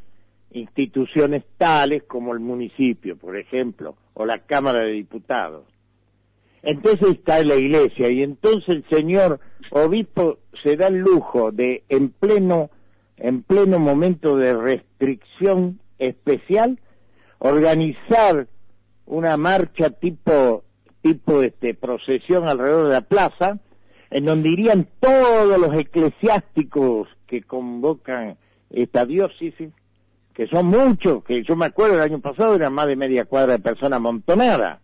instituciones 0.50 1.44
tales 1.58 2.04
como 2.04 2.32
el 2.32 2.40
municipio, 2.40 3.18
por 3.18 3.36
ejemplo, 3.36 3.96
o 4.14 4.24
la 4.24 4.38
Cámara 4.38 4.80
de 4.80 4.92
Diputados. 4.92 5.66
Entonces 6.62 7.12
está 7.12 7.42
la 7.42 7.56
iglesia 7.56 8.10
y 8.10 8.22
entonces 8.22 8.68
el 8.68 8.84
señor 8.90 9.40
obispo 9.70 10.38
se 10.52 10.76
da 10.76 10.88
el 10.88 10.98
lujo 10.98 11.52
de 11.52 11.84
en 11.88 12.10
pleno 12.10 12.70
en 13.16 13.42
pleno 13.42 13.78
momento 13.78 14.36
de 14.36 14.54
restricción 14.54 15.80
especial 15.98 16.78
organizar 17.38 18.46
una 19.06 19.36
marcha 19.36 19.90
tipo 19.90 20.64
tipo 21.02 21.42
este 21.42 21.74
procesión 21.74 22.48
alrededor 22.48 22.88
de 22.88 22.92
la 22.92 23.00
plaza 23.00 23.58
en 24.10 24.24
donde 24.24 24.50
irían 24.50 24.86
todos 24.98 25.58
los 25.58 25.74
eclesiásticos 25.78 27.08
que 27.26 27.42
convocan 27.42 28.36
esta 28.70 29.04
diócesis, 29.04 29.70
que 30.34 30.46
son 30.48 30.66
muchos, 30.66 31.24
que 31.24 31.42
yo 31.44 31.56
me 31.56 31.66
acuerdo 31.66 31.94
el 31.94 32.02
año 32.02 32.20
pasado 32.20 32.54
eran 32.54 32.72
más 32.72 32.86
de 32.86 32.96
media 32.96 33.24
cuadra 33.24 33.52
de 33.52 33.58
personas 33.60 33.98
amontonadas. 33.98 34.80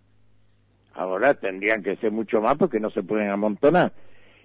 Ahora 0.97 1.35
tendrían 1.35 1.83
que 1.83 1.97
ser 1.97 2.11
mucho 2.11 2.41
más 2.41 2.57
porque 2.57 2.81
no 2.81 2.91
se 2.91 3.03
pueden 3.03 3.29
amontonar. 3.29 3.93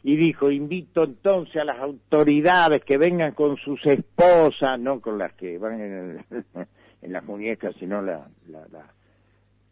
Y 0.04 0.18
dijo, 0.18 0.52
invito 0.52 1.04
entonces 1.04 1.56
a 1.56 1.64
las 1.64 1.80
autoridades 1.80 2.84
que 2.84 2.98
vengan 2.98 3.34
con 3.34 3.56
sus 3.58 3.86
esposas, 3.86 4.78
no 4.80 5.00
con 5.00 5.18
las 5.18 5.34
que 5.34 5.58
van 5.58 5.80
en, 5.80 6.26
en 7.02 7.14
las 7.14 7.24
muñecas, 7.24 7.74
sino 7.80 8.02
la, 8.02 8.28
la, 8.50 8.68
la, 8.72 8.86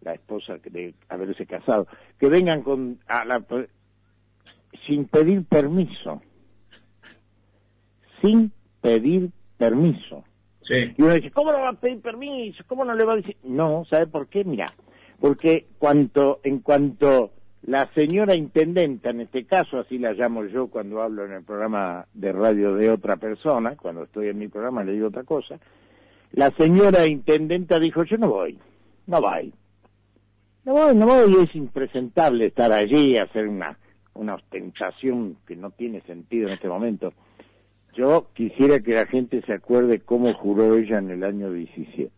la 0.01 0.13
esposa 0.13 0.57
de 0.63 0.93
haberse 1.09 1.45
casado, 1.45 1.87
que 2.17 2.29
vengan 2.29 2.61
con 2.61 2.99
a 3.07 3.25
la, 3.25 3.43
sin 4.87 5.05
pedir 5.05 5.43
permiso. 5.45 6.21
Sin 8.21 8.53
pedir 8.81 9.31
permiso. 9.57 10.23
Sí. 10.61 10.93
Y 10.97 11.01
uno 11.01 11.13
dice, 11.13 11.31
¿cómo 11.31 11.51
no 11.51 11.59
va 11.59 11.69
a 11.69 11.73
pedir 11.73 12.01
permiso? 12.01 12.63
¿Cómo 12.67 12.85
no 12.85 12.93
le 12.93 13.03
va 13.03 13.13
a 13.13 13.17
decir? 13.17 13.35
No, 13.43 13.83
¿sabe 13.89 14.07
por 14.07 14.27
qué? 14.27 14.45
Mira, 14.45 14.73
porque 15.19 15.67
en 16.43 16.59
cuanto 16.59 17.31
la 17.63 17.91
señora 17.93 18.35
intendenta, 18.35 19.09
en 19.09 19.21
este 19.21 19.45
caso, 19.45 19.79
así 19.79 19.97
la 19.97 20.13
llamo 20.13 20.45
yo 20.45 20.67
cuando 20.67 21.01
hablo 21.01 21.25
en 21.25 21.33
el 21.33 21.43
programa 21.43 22.05
de 22.13 22.31
radio 22.31 22.75
de 22.75 22.89
otra 22.89 23.17
persona, 23.17 23.75
cuando 23.75 24.03
estoy 24.03 24.29
en 24.29 24.39
mi 24.39 24.47
programa 24.47 24.83
le 24.83 24.93
digo 24.93 25.07
otra 25.07 25.23
cosa, 25.23 25.59
la 26.31 26.51
señora 26.51 27.05
intendenta 27.05 27.79
dijo, 27.79 28.03
yo 28.03 28.17
no 28.17 28.29
voy, 28.29 28.57
no 29.07 29.21
voy. 29.21 29.53
No 30.65 30.73
voy, 30.73 30.95
no 30.95 31.05
voy, 31.05 31.43
es 31.43 31.55
impresentable 31.55 32.47
estar 32.47 32.71
allí, 32.71 33.17
hacer 33.17 33.47
una 33.47 33.77
una 34.19 34.35
ostentación 34.35 35.37
que 35.47 35.55
no 35.55 35.71
tiene 35.71 36.01
sentido 36.01 36.47
en 36.47 36.53
este 36.53 36.67
momento. 36.67 37.13
Yo 37.95 38.27
quisiera 38.33 38.79
que 38.81 38.93
la 38.93 39.05
gente 39.05 39.41
se 39.41 39.53
acuerde 39.53 39.99
cómo 39.99 40.33
juró 40.33 40.75
ella 40.75 40.99
en 40.99 41.09
el 41.09 41.23
año 41.23 41.51
17, 41.51 42.11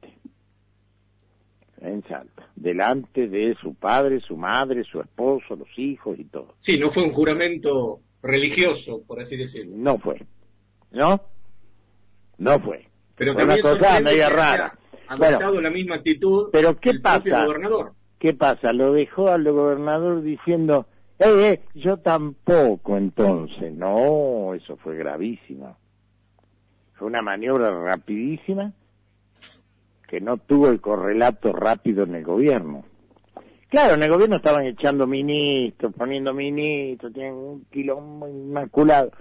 en 1.82 2.04
Salta, 2.04 2.48
delante 2.56 3.28
de 3.28 3.56
su 3.62 3.74
padre, 3.74 4.20
su 4.22 4.38
madre, 4.38 4.84
su 4.84 5.02
esposo, 5.02 5.56
los 5.56 5.68
hijos 5.78 6.18
y 6.20 6.26
todo. 6.26 6.54
Sí, 6.60 6.78
no 6.78 6.92
fue 6.92 7.04
un 7.04 7.12
juramento 7.12 8.00
religioso, 8.22 9.02
por 9.06 9.20
así 9.20 9.36
decirlo. 9.36 9.74
No 9.76 9.98
fue, 9.98 10.22
¿no? 10.92 11.22
No 12.38 12.60
fue. 12.60 12.88
Pero 13.16 13.34
fue 13.34 13.44
una 13.44 13.60
cosa 13.60 14.00
media 14.00 14.30
rara. 14.30 14.78
Ha 15.08 15.16
bueno, 15.18 15.60
la 15.60 15.70
misma 15.70 15.96
actitud 15.96 16.50
pero 16.52 16.80
¿qué 16.80 16.94
pasa? 17.00 17.46
gobernador. 17.46 17.94
¿Qué 18.18 18.34
pasa? 18.34 18.72
Lo 18.72 18.94
dejó 18.94 19.30
al 19.30 19.44
gobernador 19.44 20.22
diciendo, 20.22 20.86
eh, 21.20 21.26
eh, 21.28 21.62
yo 21.74 21.98
tampoco 21.98 22.96
entonces. 22.96 23.74
No, 23.74 24.54
eso 24.54 24.78
fue 24.78 24.96
gravísimo. 24.96 25.76
Fue 26.94 27.08
una 27.08 27.24
maniobra 27.24 27.72
rapidísima 27.84 28.72
que 30.12 30.22
no 30.22 30.38
tuvo 30.38 30.68
el 30.68 30.80
correlato 30.80 31.54
rápido 31.54 32.04
en 32.04 32.16
el 32.16 32.24
gobierno. 32.24 32.84
Claro, 33.70 33.96
en 33.96 34.04
el 34.04 34.12
gobierno 34.12 34.36
estaban 34.36 34.66
echando 34.66 35.08
ministros, 35.08 35.94
poniendo 35.98 36.34
ministros, 36.34 37.14
tienen 37.14 37.34
un 37.34 37.66
quilombo 37.72 38.28
inmaculado. 38.28 39.12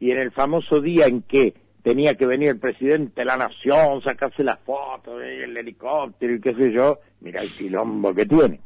Y 0.00 0.10
en 0.10 0.18
el 0.18 0.32
famoso 0.32 0.80
día 0.80 1.06
en 1.06 1.22
que 1.22 1.54
tenía 1.82 2.16
que 2.16 2.26
venir 2.26 2.48
el 2.48 2.58
presidente 2.58 3.20
de 3.20 3.24
la 3.24 3.36
nación, 3.36 4.02
sacarse 4.02 4.42
la 4.42 4.56
foto 4.56 5.16
del 5.16 5.56
helicóptero 5.56 6.34
y 6.34 6.40
qué 6.40 6.54
sé 6.54 6.72
yo, 6.72 6.98
mira 7.20 7.40
el 7.42 7.50
quilombo 7.52 8.12
que 8.12 8.26
tiene. 8.26 8.60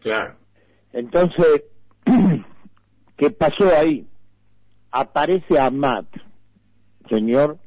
Claro. 0.00 0.34
Entonces, 0.92 1.62
¿Qué 3.18 3.30
pasó 3.30 3.68
ahí? 3.76 4.06
Aparece 4.92 5.58
Amat, 5.58 6.06
señor 7.08 7.58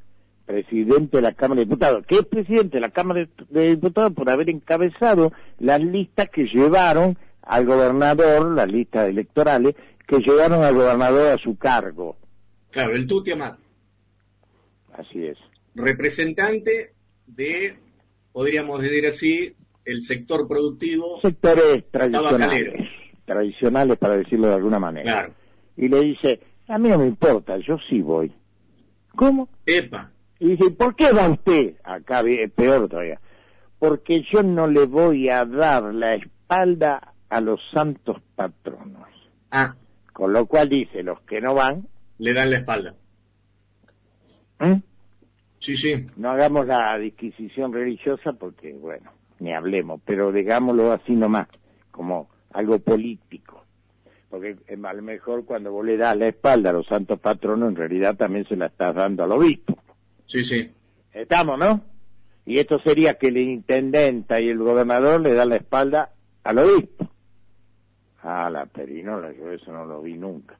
presidente 0.46 1.18
de 1.18 1.22
la 1.22 1.34
Cámara 1.34 1.60
de 1.60 1.66
Diputados, 1.66 2.06
que 2.06 2.16
es 2.16 2.26
presidente 2.26 2.78
de 2.78 2.82
la 2.82 2.90
Cámara 2.90 3.28
de 3.50 3.70
Diputados 3.70 4.14
por 4.14 4.30
haber 4.30 4.50
encabezado 4.50 5.32
las 5.60 5.82
listas 5.82 6.30
que 6.30 6.46
llevaron 6.46 7.18
al 7.42 7.66
gobernador, 7.66 8.52
las 8.52 8.68
listas 8.68 9.10
electorales, 9.10 9.76
que 10.08 10.20
llevaron 10.20 10.64
al 10.64 10.76
gobernador 10.76 11.34
a 11.34 11.38
su 11.38 11.58
cargo. 11.58 12.18
Claro, 12.72 12.96
el 12.96 13.08
Tuti 13.08 13.32
Amat. 13.32 13.58
Así 14.94 15.26
es. 15.26 15.38
Representante 15.76 16.94
de, 17.28 17.76
podríamos 18.32 18.82
decir 18.82 19.08
así, 19.08 19.56
el 19.86 20.02
sector 20.02 20.48
productivo. 20.48 21.20
Sectores 21.22 21.90
tradicionales 21.90 22.90
tradicionales, 23.32 23.98
para 23.98 24.18
decirlo 24.18 24.48
de 24.48 24.56
alguna 24.56 24.80
manera. 24.80 25.30
Y 25.78 25.88
le 25.88 26.02
dice, 26.02 26.40
a 26.68 26.78
mí 26.78 26.90
no 26.90 27.00
me 27.00 27.08
importa, 27.08 27.58
yo 27.58 27.78
sí 27.90 28.02
voy. 28.02 28.32
¿Cómo? 29.16 29.50
Epa. 29.66 30.12
Y 30.42 30.56
dice, 30.56 30.72
¿por 30.72 30.96
qué 30.96 31.12
va 31.12 31.30
usted? 31.30 31.76
Acá 31.84 32.24
peor 32.56 32.90
todavía. 32.90 33.22
Porque 33.78 34.24
yo 34.34 34.42
no 34.42 34.66
le 34.66 34.88
voy 34.88 35.30
a 35.30 35.46
dar 35.46 35.94
la 35.94 36.16
espalda 36.16 37.14
a 37.30 37.42
los 37.42 37.60
santos 37.72 38.18
patronos. 38.36 39.08
Ah. 39.52 39.76
Con 40.12 40.34
lo 40.34 40.48
cual 40.48 40.68
dice, 40.68 41.04
los 41.04 41.22
que 41.22 41.42
no 41.42 41.54
van... 41.54 41.88
Le 42.18 42.34
dan 42.34 42.50
la 42.50 42.58
espalda. 42.58 42.96
¿Mm? 44.60 44.82
Sí, 45.60 45.76
sí. 45.76 46.08
No 46.18 46.32
hagamos 46.32 46.66
la 46.66 46.98
disquisición 46.98 47.72
religiosa 47.72 48.34
porque, 48.34 48.74
bueno, 48.74 49.12
ni 49.38 49.54
hablemos, 49.54 50.02
pero 50.04 50.32
digámoslo 50.32 50.92
así 50.92 51.12
nomás, 51.12 51.50
como 51.92 52.30
algo 52.52 52.80
político. 52.80 53.64
Porque 54.28 54.58
eh, 54.68 54.78
a 54.84 54.94
lo 54.94 55.04
mejor 55.04 55.46
cuando 55.46 55.72
vos 55.72 55.86
le 55.86 55.98
das 55.98 56.18
la 56.18 56.30
espalda 56.30 56.72
a 56.72 56.74
los 56.74 56.88
santos 56.88 57.20
patronos, 57.20 57.70
en 57.70 57.76
realidad 57.76 58.16
también 58.16 58.48
se 58.48 58.56
la 58.56 58.66
estás 58.66 58.96
dando 58.96 59.24
al 59.24 59.34
obispo. 59.34 59.71
Sí, 60.32 60.46
sí. 60.46 60.72
Estamos, 61.12 61.60
¿no? 61.60 61.82
Y 62.46 62.60
esto 62.60 62.80
sería 62.80 63.16
que 63.16 63.28
el 63.28 63.38
intendente 63.38 64.42
y 64.42 64.48
el 64.48 64.60
gobernador 64.60 65.20
le 65.20 65.34
dan 65.34 65.50
la 65.50 65.58
espalda 65.58 66.14
al 66.46 66.60
obispo. 66.60 67.10
Ah, 68.24 68.50
la 68.50 68.66
perinola, 68.66 69.34
yo 69.34 69.52
eso 69.52 69.74
no 69.74 69.86
lo 69.86 70.02
vi 70.02 70.14
nunca. 70.14 70.58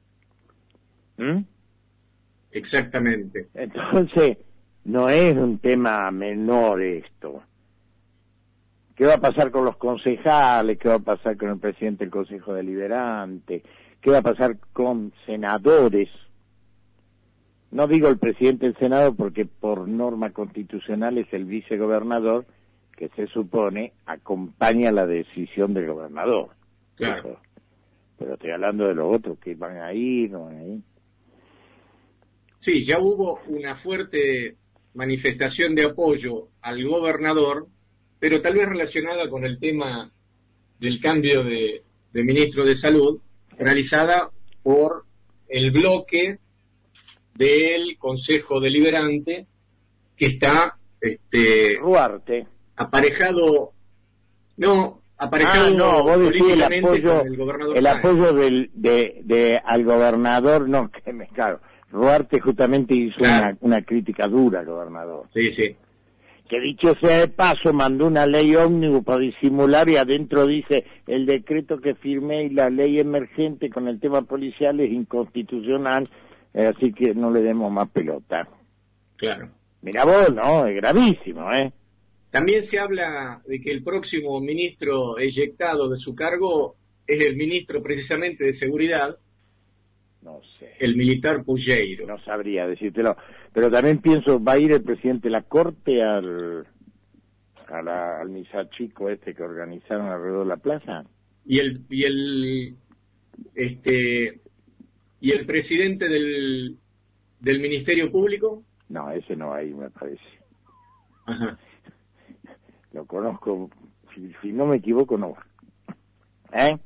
¿Mm? 1.16 1.38
Exactamente. 2.50 3.48
Entonces, 3.54 4.36
no 4.84 5.08
es 5.08 5.34
un 5.34 5.58
tema 5.58 6.10
menor 6.10 6.82
esto. 6.82 7.42
¿Qué 8.94 9.06
va 9.06 9.14
a 9.14 9.20
pasar 9.20 9.50
con 9.50 9.64
los 9.64 9.78
concejales? 9.78 10.78
¿Qué 10.78 10.88
va 10.90 10.96
a 10.96 10.98
pasar 10.98 11.38
con 11.38 11.48
el 11.48 11.58
presidente 11.58 12.04
del 12.04 12.12
Consejo 12.12 12.52
Deliberante? 12.52 13.62
¿Qué 14.02 14.10
va 14.10 14.18
a 14.18 14.22
pasar 14.22 14.58
con 14.74 15.14
senadores? 15.24 16.10
No 17.72 17.86
digo 17.86 18.08
el 18.08 18.18
presidente 18.18 18.66
del 18.66 18.76
Senado 18.76 19.14
porque 19.14 19.46
por 19.46 19.88
norma 19.88 20.30
constitucional 20.30 21.16
es 21.16 21.32
el 21.32 21.46
vicegobernador 21.46 22.44
que 22.96 23.08
se 23.16 23.26
supone 23.28 23.94
acompaña 24.04 24.92
la 24.92 25.06
decisión 25.06 25.72
del 25.72 25.86
gobernador. 25.86 26.50
Claro. 26.96 27.40
Pero, 28.18 28.34
estoy 28.34 28.50
hablando 28.50 28.86
de 28.86 28.94
los 28.94 29.16
otros 29.16 29.38
que 29.38 29.54
van 29.54 29.78
a 29.78 29.92
ir, 29.94 30.30
no 30.30 30.44
van 30.44 30.56
a 30.58 30.64
ir. 30.64 30.80
Sí, 32.58 32.82
ya 32.82 33.00
hubo 33.00 33.40
una 33.48 33.74
fuerte 33.74 34.56
manifestación 34.94 35.74
de 35.74 35.84
apoyo 35.84 36.48
al 36.60 36.86
gobernador, 36.86 37.66
pero 38.20 38.40
tal 38.42 38.54
vez 38.54 38.68
relacionada 38.68 39.28
con 39.28 39.44
el 39.44 39.58
tema 39.58 40.12
del 40.78 41.00
cambio 41.00 41.42
de, 41.42 41.82
ministro 42.12 42.64
de 42.64 42.76
Salud, 42.76 43.18
realizada 43.58 44.30
por 44.62 45.06
el 45.48 45.70
bloque 45.70 46.38
del 47.34 47.96
Consejo 47.98 48.60
Deliberante 48.60 49.46
que 50.16 50.26
está 50.26 50.76
este 51.00 51.78
Ruarte 51.80 52.46
aparejado 52.76 53.72
no 54.56 55.02
aparejado 55.18 55.66
ah, 55.66 55.70
no, 55.70 56.02
vos 56.02 56.18
el 56.34 56.62
apoyo, 56.62 57.22
el, 57.22 57.36
gobernador 57.36 57.76
el 57.76 57.86
apoyo 57.86 58.32
del, 58.32 58.70
de, 58.74 59.20
de, 59.24 59.60
al 59.64 59.84
gobernador 59.84 60.68
no 60.68 60.90
que 61.04 61.12
me 61.12 61.28
claro 61.28 61.60
Ruarte 61.92 62.40
justamente 62.40 62.94
hizo 62.96 63.22
una, 63.60 63.82
crítica 63.82 64.26
dura 64.26 64.60
al 64.60 64.66
gobernador. 64.66 65.26
Sí, 65.34 65.52
sí. 65.52 65.76
Que 66.48 66.58
dicho 66.58 66.94
sea 67.00 67.18
de 67.18 67.28
paso, 67.28 67.72
mandó 67.72 68.06
una 68.06 68.26
ley 68.26 68.56
ómnibus 68.56 69.04
para 69.04 69.20
disimular 69.20 69.88
y 69.88 69.96
adentro 69.96 70.46
dice 70.46 70.84
el 71.06 71.26
decreto 71.26 71.80
que 71.80 71.94
firmé 71.94 72.44
y 72.44 72.50
la 72.50 72.68
ley 72.70 72.98
emergente 72.98 73.70
con 73.70 73.88
el 73.88 74.00
tema 74.00 74.22
policial 74.22 74.80
es 74.80 74.90
inconstitucional, 74.90 76.10
así 76.54 76.92
que 76.92 77.14
no 77.14 77.30
le 77.30 77.42
demos 77.42 77.72
más 77.72 77.88
pelota. 77.90 78.48
Claro. 79.16 79.48
Mira 79.82 80.04
vos, 80.04 80.32
no, 80.34 80.66
es 80.66 80.76
gravísimo, 80.76 81.52
¿eh? 81.52 81.72
También 82.30 82.62
se 82.62 82.78
habla 82.78 83.42
de 83.46 83.60
que 83.60 83.70
el 83.70 83.82
próximo 83.82 84.40
ministro 84.40 85.18
eyectado 85.18 85.88
de 85.88 85.98
su 85.98 86.14
cargo 86.14 86.76
es 87.06 87.24
el 87.24 87.36
ministro 87.36 87.82
precisamente 87.82 88.44
de 88.44 88.52
Seguridad, 88.52 89.18
no 90.22 90.40
sé. 90.58 90.72
El 90.78 90.96
militar 90.96 91.44
Pulleiro. 91.44 92.06
No 92.06 92.18
sabría 92.20 92.66
decírtelo. 92.66 93.16
Pero 93.52 93.70
también 93.70 93.98
pienso, 93.98 94.42
¿va 94.42 94.52
a 94.52 94.58
ir 94.58 94.72
el 94.72 94.82
presidente 94.82 95.28
de 95.28 95.32
la 95.32 95.42
Corte 95.42 96.02
al, 96.02 96.66
a 97.68 97.82
la, 97.82 98.20
al 98.20 98.30
misa 98.30 98.70
chico 98.70 99.08
este 99.08 99.34
que 99.34 99.42
organizaron 99.42 100.06
alrededor 100.06 100.44
de 100.44 100.48
la 100.48 100.56
plaza? 100.56 101.04
Y 101.44 101.58
el, 101.58 101.84
y 101.90 102.04
el, 102.04 102.76
este, 103.54 104.41
y 105.22 105.30
el 105.30 105.46
presidente 105.46 106.08
del, 106.08 106.78
del 107.38 107.60
Ministerio 107.60 108.10
Público? 108.10 108.64
No, 108.88 109.08
ese 109.12 109.36
no 109.36 109.54
hay, 109.54 109.72
me 109.72 109.88
parece. 109.88 110.20
Ajá. 111.26 111.56
Lo 112.92 113.06
conozco, 113.06 113.70
si, 114.42 114.52
no 114.52 114.66
me 114.66 114.76
equivoco, 114.76 115.16
no 115.16 115.34
¿Eh? 116.52 116.76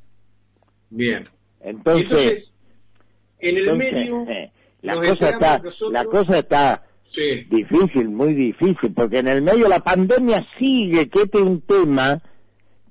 Bien. 0.91 1.29
entonces 1.61 2.55
en 3.41 3.57
el 3.57 3.77
medio 3.77 4.25
eh, 4.29 4.53
la, 4.83 4.95
cosa 4.95 5.31
está, 5.31 5.63
la 5.91 6.05
cosa 6.05 6.39
está 6.39 6.87
difícil, 7.51 8.11
muy 8.11 8.35
difícil, 8.35 8.93
porque 8.95 9.19
en 9.19 9.29
el 9.29 9.43
medio 9.43 9.67
la 9.67 9.81
pandemia 9.81 10.47
sigue, 10.59 11.09
que 11.09 11.23
este 11.23 11.39
es 11.39 11.45
un 11.45 11.63
tema 11.63 12.23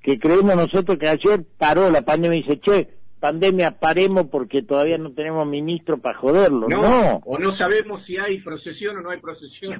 que 0.01 0.19
creemos 0.19 0.55
nosotros 0.55 0.97
que 0.97 1.08
ayer 1.08 1.45
paró 1.58 1.89
la 1.89 2.01
pandemia 2.01 2.39
y 2.39 2.41
dice, 2.41 2.60
che, 2.60 2.89
pandemia 3.19 3.80
paremos 3.80 4.28
porque 4.28 4.62
todavía 4.62 4.97
no 4.97 5.12
tenemos 5.12 5.47
ministro 5.47 5.97
para 5.97 6.17
joderlo. 6.17 6.67
No, 6.67 7.21
o 7.25 7.39
no 7.39 7.51
sabemos 7.51 8.04
si 8.04 8.17
hay 8.17 8.39
procesión 8.39 8.97
o 8.97 9.01
no 9.01 9.10
hay 9.10 9.19
procesión. 9.19 9.80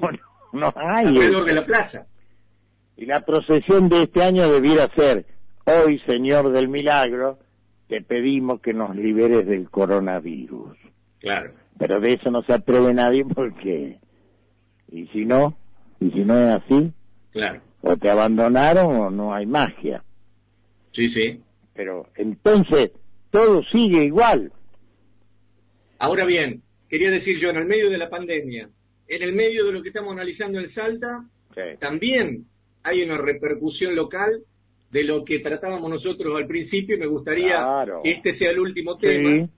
No, 0.54 0.74
hay. 0.76 1.08
Alrededor 1.08 1.45
de 1.45 1.54
la 1.54 1.65
plaza. 1.65 2.08
Y 2.98 3.06
la 3.06 3.26
procesión 3.26 3.89
de 3.89 4.04
este 4.04 4.24
año 4.24 4.50
debiera 4.50 4.88
ser, 4.95 5.26
hoy 5.65 6.00
Señor 6.06 6.52
del 6.52 6.69
Milagro, 6.69 7.39
te 7.88 8.02
pedimos 8.02 8.62
que 8.62 8.74
nos 8.74 8.95
liberes 8.95 9.45
del 9.45 9.69
coronavirus. 9.69 10.78
Claro. 11.19 11.52
Pero 11.78 12.00
de 12.00 12.13
eso 12.13 12.32
no 12.32 12.41
se 12.43 12.54
atreve 12.54 12.93
nadie 12.93 13.26
porque, 13.26 14.00
y 14.91 15.08
si 15.08 15.26
no, 15.26 15.58
y 16.00 16.10
si 16.12 16.19
no 16.24 16.38
es 16.38 16.63
así, 16.63 16.93
claro. 17.32 17.62
o 17.82 17.98
te 17.98 18.10
abandonaron 18.10 18.95
o 18.95 19.10
no 19.10 19.34
hay 19.34 19.45
magia. 19.45 20.04
Sí, 20.91 21.10
sí. 21.10 21.41
Pero 21.74 22.08
entonces 22.15 22.91
todo 23.36 23.63
sigue 23.63 24.06
igual. 24.06 24.50
Ahora 26.00 26.24
bien, 26.26 26.62
quería 26.88 27.12
decir 27.12 27.38
yo, 27.38 27.50
en 27.50 27.58
el 27.58 27.65
medio 27.65 27.89
de 27.89 27.98
la 27.98 28.10
pandemia, 28.10 28.69
en 29.10 29.21
el 29.21 29.34
medio 29.34 29.65
de 29.65 29.74
lo 29.74 29.82
que 29.82 29.89
estamos 29.89 30.13
analizando 30.13 30.58
en 30.58 30.69
Salta, 30.69 31.26
también 31.80 32.45
hay 32.84 33.02
una 33.02 33.17
repercusión 33.17 33.93
local 33.93 34.41
de 34.89 35.04
lo 35.04 35.26
que 35.26 35.39
tratábamos 35.39 35.89
nosotros 35.89 36.34
al 36.38 36.48
principio 36.48 36.95
y 36.95 37.00
me 37.00 37.08
gustaría 37.08 37.62
que 38.02 38.12
este 38.12 38.32
sea 38.32 38.52
el 38.52 38.60
último 38.60 38.98
tema, 38.98 39.50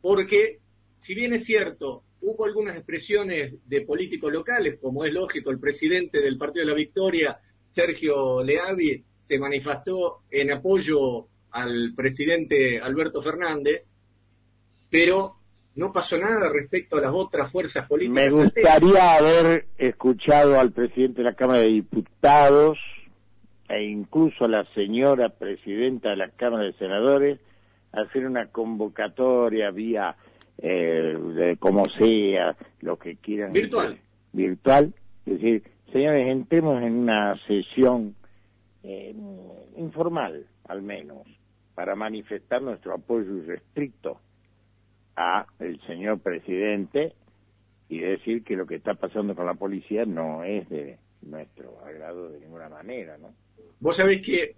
porque 0.00 0.60
si 0.96 1.14
bien 1.14 1.34
es 1.34 1.44
cierto, 1.44 2.04
hubo 2.22 2.46
algunas 2.46 2.74
expresiones 2.76 3.52
de 3.66 3.82
políticos 3.82 4.32
locales, 4.32 4.78
como 4.80 5.04
es 5.04 5.12
lógico, 5.12 5.50
el 5.50 5.60
presidente 5.60 6.20
del 6.22 6.38
Partido 6.38 6.64
de 6.64 6.72
la 6.72 6.76
Victoria, 6.78 7.38
Sergio 7.66 8.42
Leavi, 8.42 9.04
se 9.18 9.38
manifestó 9.38 10.22
en 10.30 10.52
apoyo 10.52 11.26
al 11.56 11.94
presidente 11.96 12.80
Alberto 12.80 13.22
Fernández, 13.22 13.90
pero 14.90 15.36
no 15.74 15.92
pasó 15.92 16.18
nada 16.18 16.48
respecto 16.50 16.96
a 16.96 17.00
las 17.00 17.12
otras 17.14 17.50
fuerzas 17.50 17.88
políticas. 17.88 18.26
Me 18.26 18.44
gustaría 18.44 19.16
haber 19.16 19.66
escuchado 19.78 20.60
al 20.60 20.72
presidente 20.72 21.22
de 21.22 21.24
la 21.24 21.34
Cámara 21.34 21.60
de 21.60 21.68
Diputados, 21.68 22.78
e 23.68 23.82
incluso 23.84 24.46
la 24.46 24.64
señora 24.74 25.30
presidenta 25.30 26.10
de 26.10 26.16
la 26.16 26.30
Cámara 26.30 26.64
de 26.64 26.72
Senadores 26.74 27.40
hacer 27.92 28.26
una 28.26 28.46
convocatoria 28.46 29.70
vía 29.70 30.14
eh, 30.58 31.56
como 31.58 31.86
sea, 31.98 32.56
lo 32.80 32.98
que 32.98 33.16
quieran. 33.16 33.52
Virtual. 33.52 33.98
virtual. 34.32 34.94
Es 35.24 35.32
decir, 35.32 35.62
señores, 35.92 36.28
entremos 36.28 36.82
en 36.82 36.92
una 36.94 37.34
sesión 37.46 38.14
eh, 38.82 39.14
informal, 39.76 40.46
al 40.68 40.82
menos, 40.82 41.26
para 41.76 41.94
manifestar 41.94 42.62
nuestro 42.62 42.94
apoyo 42.94 43.36
irrestricto 43.36 44.18
a 45.14 45.46
el 45.60 45.78
señor 45.82 46.20
presidente 46.20 47.12
y 47.90 48.00
decir 48.00 48.42
que 48.42 48.56
lo 48.56 48.66
que 48.66 48.76
está 48.76 48.94
pasando 48.94 49.36
con 49.36 49.44
la 49.44 49.54
policía 49.54 50.06
no 50.06 50.42
es 50.42 50.66
de 50.70 50.98
nuestro 51.20 51.78
agrado 51.84 52.30
de 52.30 52.40
ninguna 52.40 52.70
manera, 52.70 53.18
¿no? 53.18 53.34
Vos 53.78 53.96
sabés 53.96 54.24
que... 54.24 54.56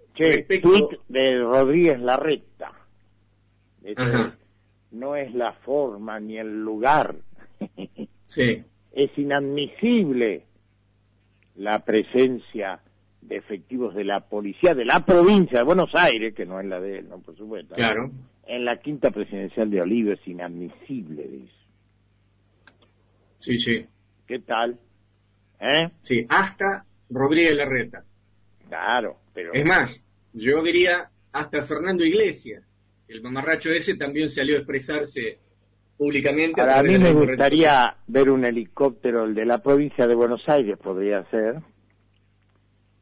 de 1.09 1.39
Rodríguez 1.39 2.01
Larreta. 2.01 2.73
no 4.93 5.17
es 5.17 5.35
la 5.35 5.55
forma 5.55 6.21
ni 6.21 6.39
el 6.39 6.63
lugar. 6.63 7.17
sí. 8.27 8.65
Es 8.91 9.17
inadmisible 9.17 10.45
la 11.55 11.85
presencia 11.85 12.81
de 13.29 13.37
efectivos 13.37 13.95
de 13.95 14.05
la 14.05 14.21
policía 14.21 14.75
de 14.75 14.85
la 14.85 15.05
provincia 15.05 15.59
de 15.59 15.65
Buenos 15.65 15.95
Aires, 15.95 16.35
que 16.35 16.47
no 16.47 16.59
es 16.61 16.67
la 16.67 16.81
de 16.81 17.01
él, 17.01 17.09
¿no? 17.09 17.19
Por 17.19 17.37
supuesto. 17.37 17.75
Claro. 17.75 18.11
En 18.47 18.65
la 18.65 18.79
quinta 18.79 19.11
presidencial 19.11 19.71
de 19.71 19.83
Olivo 19.83 20.13
es 20.13 20.27
inadmisible, 20.27 21.29
dice. 21.29 21.53
Sí, 23.37 23.59
sí. 23.59 23.87
¿Qué 24.27 24.39
tal? 24.41 24.79
¿Eh? 25.61 25.91
Sí, 26.01 26.27
hasta 26.29 26.85
Rodríguez 27.11 27.55
Larreta. 27.55 28.05
Claro, 28.69 29.19
pero... 29.35 29.53
Es 29.53 29.67
más, 29.67 30.07
yo 30.33 30.63
diría 30.63 31.11
hasta 31.33 31.63
Fernando 31.63 32.05
Iglesias. 32.05 32.65
El 33.07 33.23
mamarracho 33.23 33.71
ese 33.71 33.97
también 33.97 34.29
salió 34.31 34.57
a 34.57 34.59
expresarse 34.59 35.39
públicamente. 35.97 36.61
a 36.61 36.83
mí 36.83 36.99
me 36.99 37.13
gustaría 37.13 37.95
ver 38.07 38.31
un 38.31 38.45
helicóptero, 38.45 39.25
el 39.25 39.35
de 39.35 39.45
la 39.45 39.59
provincia 39.59 40.07
de 40.07 40.15
Buenos 40.15 40.49
Aires 40.49 40.79
podría 40.79 41.25
ser. 41.31 41.57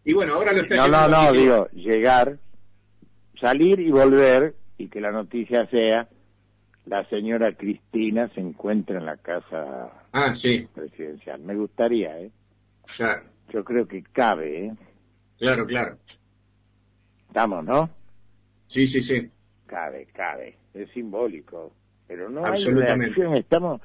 Y 0.07 0.13
bueno, 0.13 0.35
ahora 0.35 0.53
lo 0.53 0.63
está 0.63 0.77
No, 0.77 0.89
no, 0.89 1.09
no, 1.09 1.33
digo, 1.33 1.69
llegar, 1.73 2.39
salir 3.41 3.81
y 3.81 3.91
volver 3.91 4.55
y 4.79 4.87
que 4.87 5.01
la 5.01 5.11
noticia 5.11 5.67
sea 5.67 6.09
la 6.85 7.05
señora 7.09 7.53
Cristina 7.57 8.29
se 8.33 8.41
encuentra 8.41 9.01
en 9.01 9.07
la 9.07 9.17
casa 9.17 9.91
ah, 10.13 10.37
sí. 10.37 10.69
presidencial. 10.73 11.41
Me 11.41 11.57
gustaría, 11.57 12.21
¿eh? 12.21 12.31
Claro. 12.97 13.25
Yo 13.53 13.65
creo 13.65 13.89
que 13.89 14.05
cabe, 14.05 14.67
¿eh? 14.67 14.75
Claro, 15.39 15.67
claro. 15.67 15.99
Estamos, 17.27 17.65
¿no? 17.65 17.91
Sí, 18.69 18.87
sí, 18.87 19.03
sí. 19.03 19.29
Cabe, 19.67 20.07
cabe. 20.15 20.57
Es 20.73 20.89
simbólico. 20.93 21.73
Pero 22.07 22.31
no 22.31 22.47
Absolutamente. 22.47 23.27
hay 23.27 23.41
Estamos... 23.41 23.81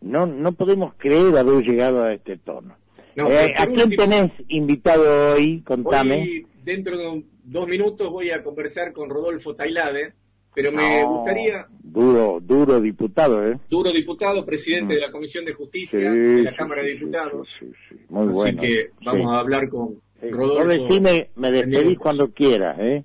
No, 0.00 0.26
no 0.26 0.50
podemos 0.52 0.94
creer 0.98 1.38
haber 1.38 1.64
llegado 1.64 2.02
a 2.02 2.12
este 2.12 2.36
tono. 2.36 2.74
Eh, 3.16 3.54
¿A 3.56 3.66
quién 3.66 3.90
tenés 3.96 4.30
invitado 4.48 5.34
hoy? 5.34 5.62
Contame. 5.62 6.16
Hoy, 6.16 6.46
dentro 6.62 6.98
de 6.98 7.24
dos 7.44 7.66
minutos 7.66 8.10
voy 8.10 8.30
a 8.30 8.42
conversar 8.42 8.92
con 8.92 9.08
Rodolfo 9.08 9.54
Tailade, 9.54 10.12
pero 10.54 10.70
me 10.70 11.02
gustaría... 11.04 11.66
Duro, 11.82 12.40
duro 12.42 12.78
diputado, 12.80 13.46
¿eh? 13.46 13.58
Duro 13.70 13.90
diputado, 13.90 14.44
presidente 14.44 14.92
mm. 14.92 14.96
de 14.96 15.00
la 15.00 15.10
Comisión 15.10 15.44
de 15.46 15.54
Justicia 15.54 16.10
de 16.10 16.42
la 16.42 16.54
Cámara 16.54 16.82
de 16.82 16.90
Diputados. 16.90 17.56
Sí, 17.58 17.96
Muy 18.10 18.28
bueno. 18.28 18.40
Así 18.40 18.56
que 18.56 18.90
vamos 19.02 19.32
a 19.32 19.38
hablar 19.38 19.68
con 19.70 20.00
Rodolfo. 20.20 20.68
decime, 20.68 21.30
me 21.36 21.50
despedís 21.50 21.98
cuando 21.98 22.30
quieras, 22.32 22.76
¿eh? 22.80 23.04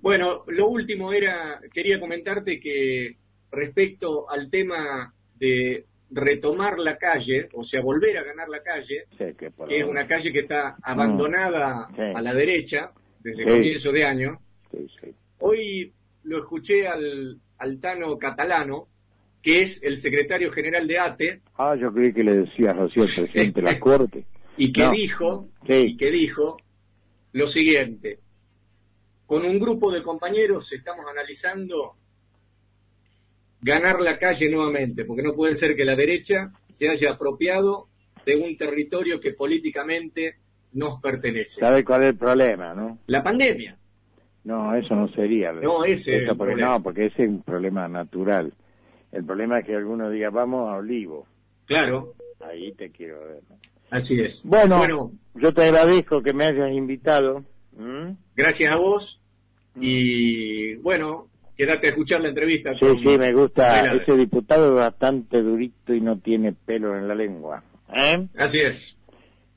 Bueno, 0.00 0.44
lo 0.46 0.68
último 0.68 1.12
era, 1.12 1.60
quería 1.74 2.00
comentarte 2.00 2.58
que 2.58 3.16
respecto 3.50 4.30
al 4.30 4.48
tema 4.50 5.12
de 5.38 5.84
retomar 6.10 6.78
la 6.78 6.96
calle, 6.96 7.48
o 7.52 7.64
sea, 7.64 7.80
volver 7.80 8.18
a 8.18 8.24
ganar 8.24 8.48
la 8.48 8.62
calle, 8.62 9.06
que, 9.16 9.52
es 9.68 9.84
una 9.84 10.06
calle 10.06 10.32
que 10.32 10.40
está 10.40 10.76
abandonada 10.82 11.88
mm, 11.88 12.16
a 12.16 12.22
la 12.22 12.34
derecha 12.34 12.92
desde 13.20 13.42
el 13.42 13.48
comienzo 13.48 13.92
de 13.92 14.04
año. 14.04 14.40
Hoy 15.38 15.92
lo 16.24 16.38
escuché 16.38 16.86
al, 16.86 17.38
al 17.58 17.80
Tano 17.80 18.18
Catalano, 18.18 18.88
que 19.42 19.62
es 19.62 19.82
el 19.82 19.96
secretario 19.96 20.50
general 20.52 20.86
de 20.86 20.98
ATE. 20.98 21.40
Ah, 21.56 21.76
yo 21.76 21.92
creí 21.92 22.12
que 22.12 22.24
le 22.24 22.38
decías 22.38 22.76
así 22.76 23.00
al 23.00 23.06
presidente 23.06 23.60
de 23.60 23.62
la 23.62 23.78
Corte. 23.78 24.24
y 24.56 24.72
que 24.72 24.90
dijo, 24.90 25.48
y 25.66 25.96
que 25.96 26.10
dijo 26.10 26.58
lo 27.32 27.46
siguiente. 27.46 28.18
Con 29.26 29.44
un 29.44 29.60
grupo 29.60 29.92
de 29.92 30.02
compañeros 30.02 30.72
estamos 30.72 31.06
analizando 31.08 31.94
ganar 33.62 34.00
la 34.00 34.18
calle 34.18 34.50
nuevamente, 34.50 35.04
porque 35.04 35.22
no 35.22 35.34
puede 35.34 35.56
ser 35.56 35.76
que 35.76 35.84
la 35.84 35.96
derecha 35.96 36.52
se 36.72 36.88
haya 36.88 37.12
apropiado 37.12 37.88
de 38.24 38.36
un 38.36 38.56
territorio 38.56 39.20
que 39.20 39.32
políticamente 39.32 40.36
nos 40.72 41.00
pertenece. 41.00 41.60
¿Sabe 41.60 41.84
cuál 41.84 42.02
es 42.02 42.08
el 42.10 42.16
problema, 42.16 42.74
no? 42.74 42.98
La 43.06 43.22
pandemia. 43.22 43.76
No, 44.44 44.74
eso 44.74 44.94
no 44.94 45.08
sería. 45.08 45.52
No, 45.52 45.84
ese 45.84 46.22
porque, 46.36 46.54
No, 46.54 46.82
porque 46.82 47.06
ese 47.06 47.24
es 47.24 47.28
un 47.28 47.42
problema 47.42 47.88
natural. 47.88 48.52
El 49.12 49.24
problema 49.24 49.58
es 49.58 49.66
que 49.66 49.74
algunos 49.74 50.12
días 50.12 50.32
vamos 50.32 50.70
a 50.70 50.76
Olivo. 50.76 51.26
Claro. 51.66 52.14
Ahí 52.40 52.72
te 52.72 52.90
quiero 52.90 53.20
ver. 53.20 53.42
Así 53.90 54.20
es. 54.20 54.42
Bueno, 54.44 54.78
bueno, 54.78 55.12
yo 55.34 55.52
te 55.52 55.64
agradezco 55.64 56.22
que 56.22 56.32
me 56.32 56.46
hayas 56.46 56.72
invitado. 56.72 57.44
Gracias 58.36 58.72
a 58.72 58.76
vos. 58.76 59.20
Y 59.76 60.74
bueno, 60.76 61.28
quédate 61.60 61.88
a 61.88 61.90
escuchar 61.90 62.22
la 62.22 62.28
entrevista. 62.30 62.72
Sí, 62.80 62.86
sí, 63.04 63.18
me 63.18 63.34
gusta. 63.34 63.94
Ese 63.94 64.16
diputado 64.16 64.68
es 64.68 64.80
bastante 64.80 65.42
durito 65.42 65.92
y 65.92 66.00
no 66.00 66.18
tiene 66.18 66.52
pelo 66.52 66.96
en 66.96 67.06
la 67.06 67.14
lengua. 67.14 67.62
¿Eh? 67.94 68.26
Así 68.38 68.60
es. 68.60 68.96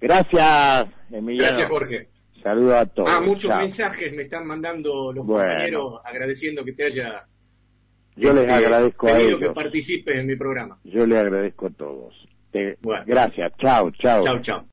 Gracias, 0.02 0.88
Emiliano. 1.10 1.48
Gracias, 1.48 1.70
Jorge. 1.70 2.10
Saludos 2.44 2.74
a 2.74 2.86
todos. 2.88 3.10
Ah, 3.10 3.22
muchos 3.22 3.58
mensajes 3.58 4.12
me 4.14 4.24
están 4.24 4.46
mandando 4.46 5.14
los 5.14 5.26
compañeros 5.26 6.02
agradeciendo 6.04 6.66
que 6.66 6.74
te 6.74 6.88
haya. 6.88 7.26
Yo 8.18 8.34
les 8.34 8.50
agradezco 8.50 9.08
a 9.08 9.18
ellos. 9.18 9.40
que 9.40 9.50
participes 9.52 10.20
en 10.20 10.28
mi 10.28 10.36
programa. 10.36 10.78
Yo 10.84 11.08
les 11.08 11.18
agradezco 11.18 11.68
a 11.68 11.70
todos. 11.70 12.14
Gracias. 13.06 13.54
Chao, 13.60 13.92
chao. 13.92 14.26
Chao, 14.26 14.42
chao. 14.42 14.62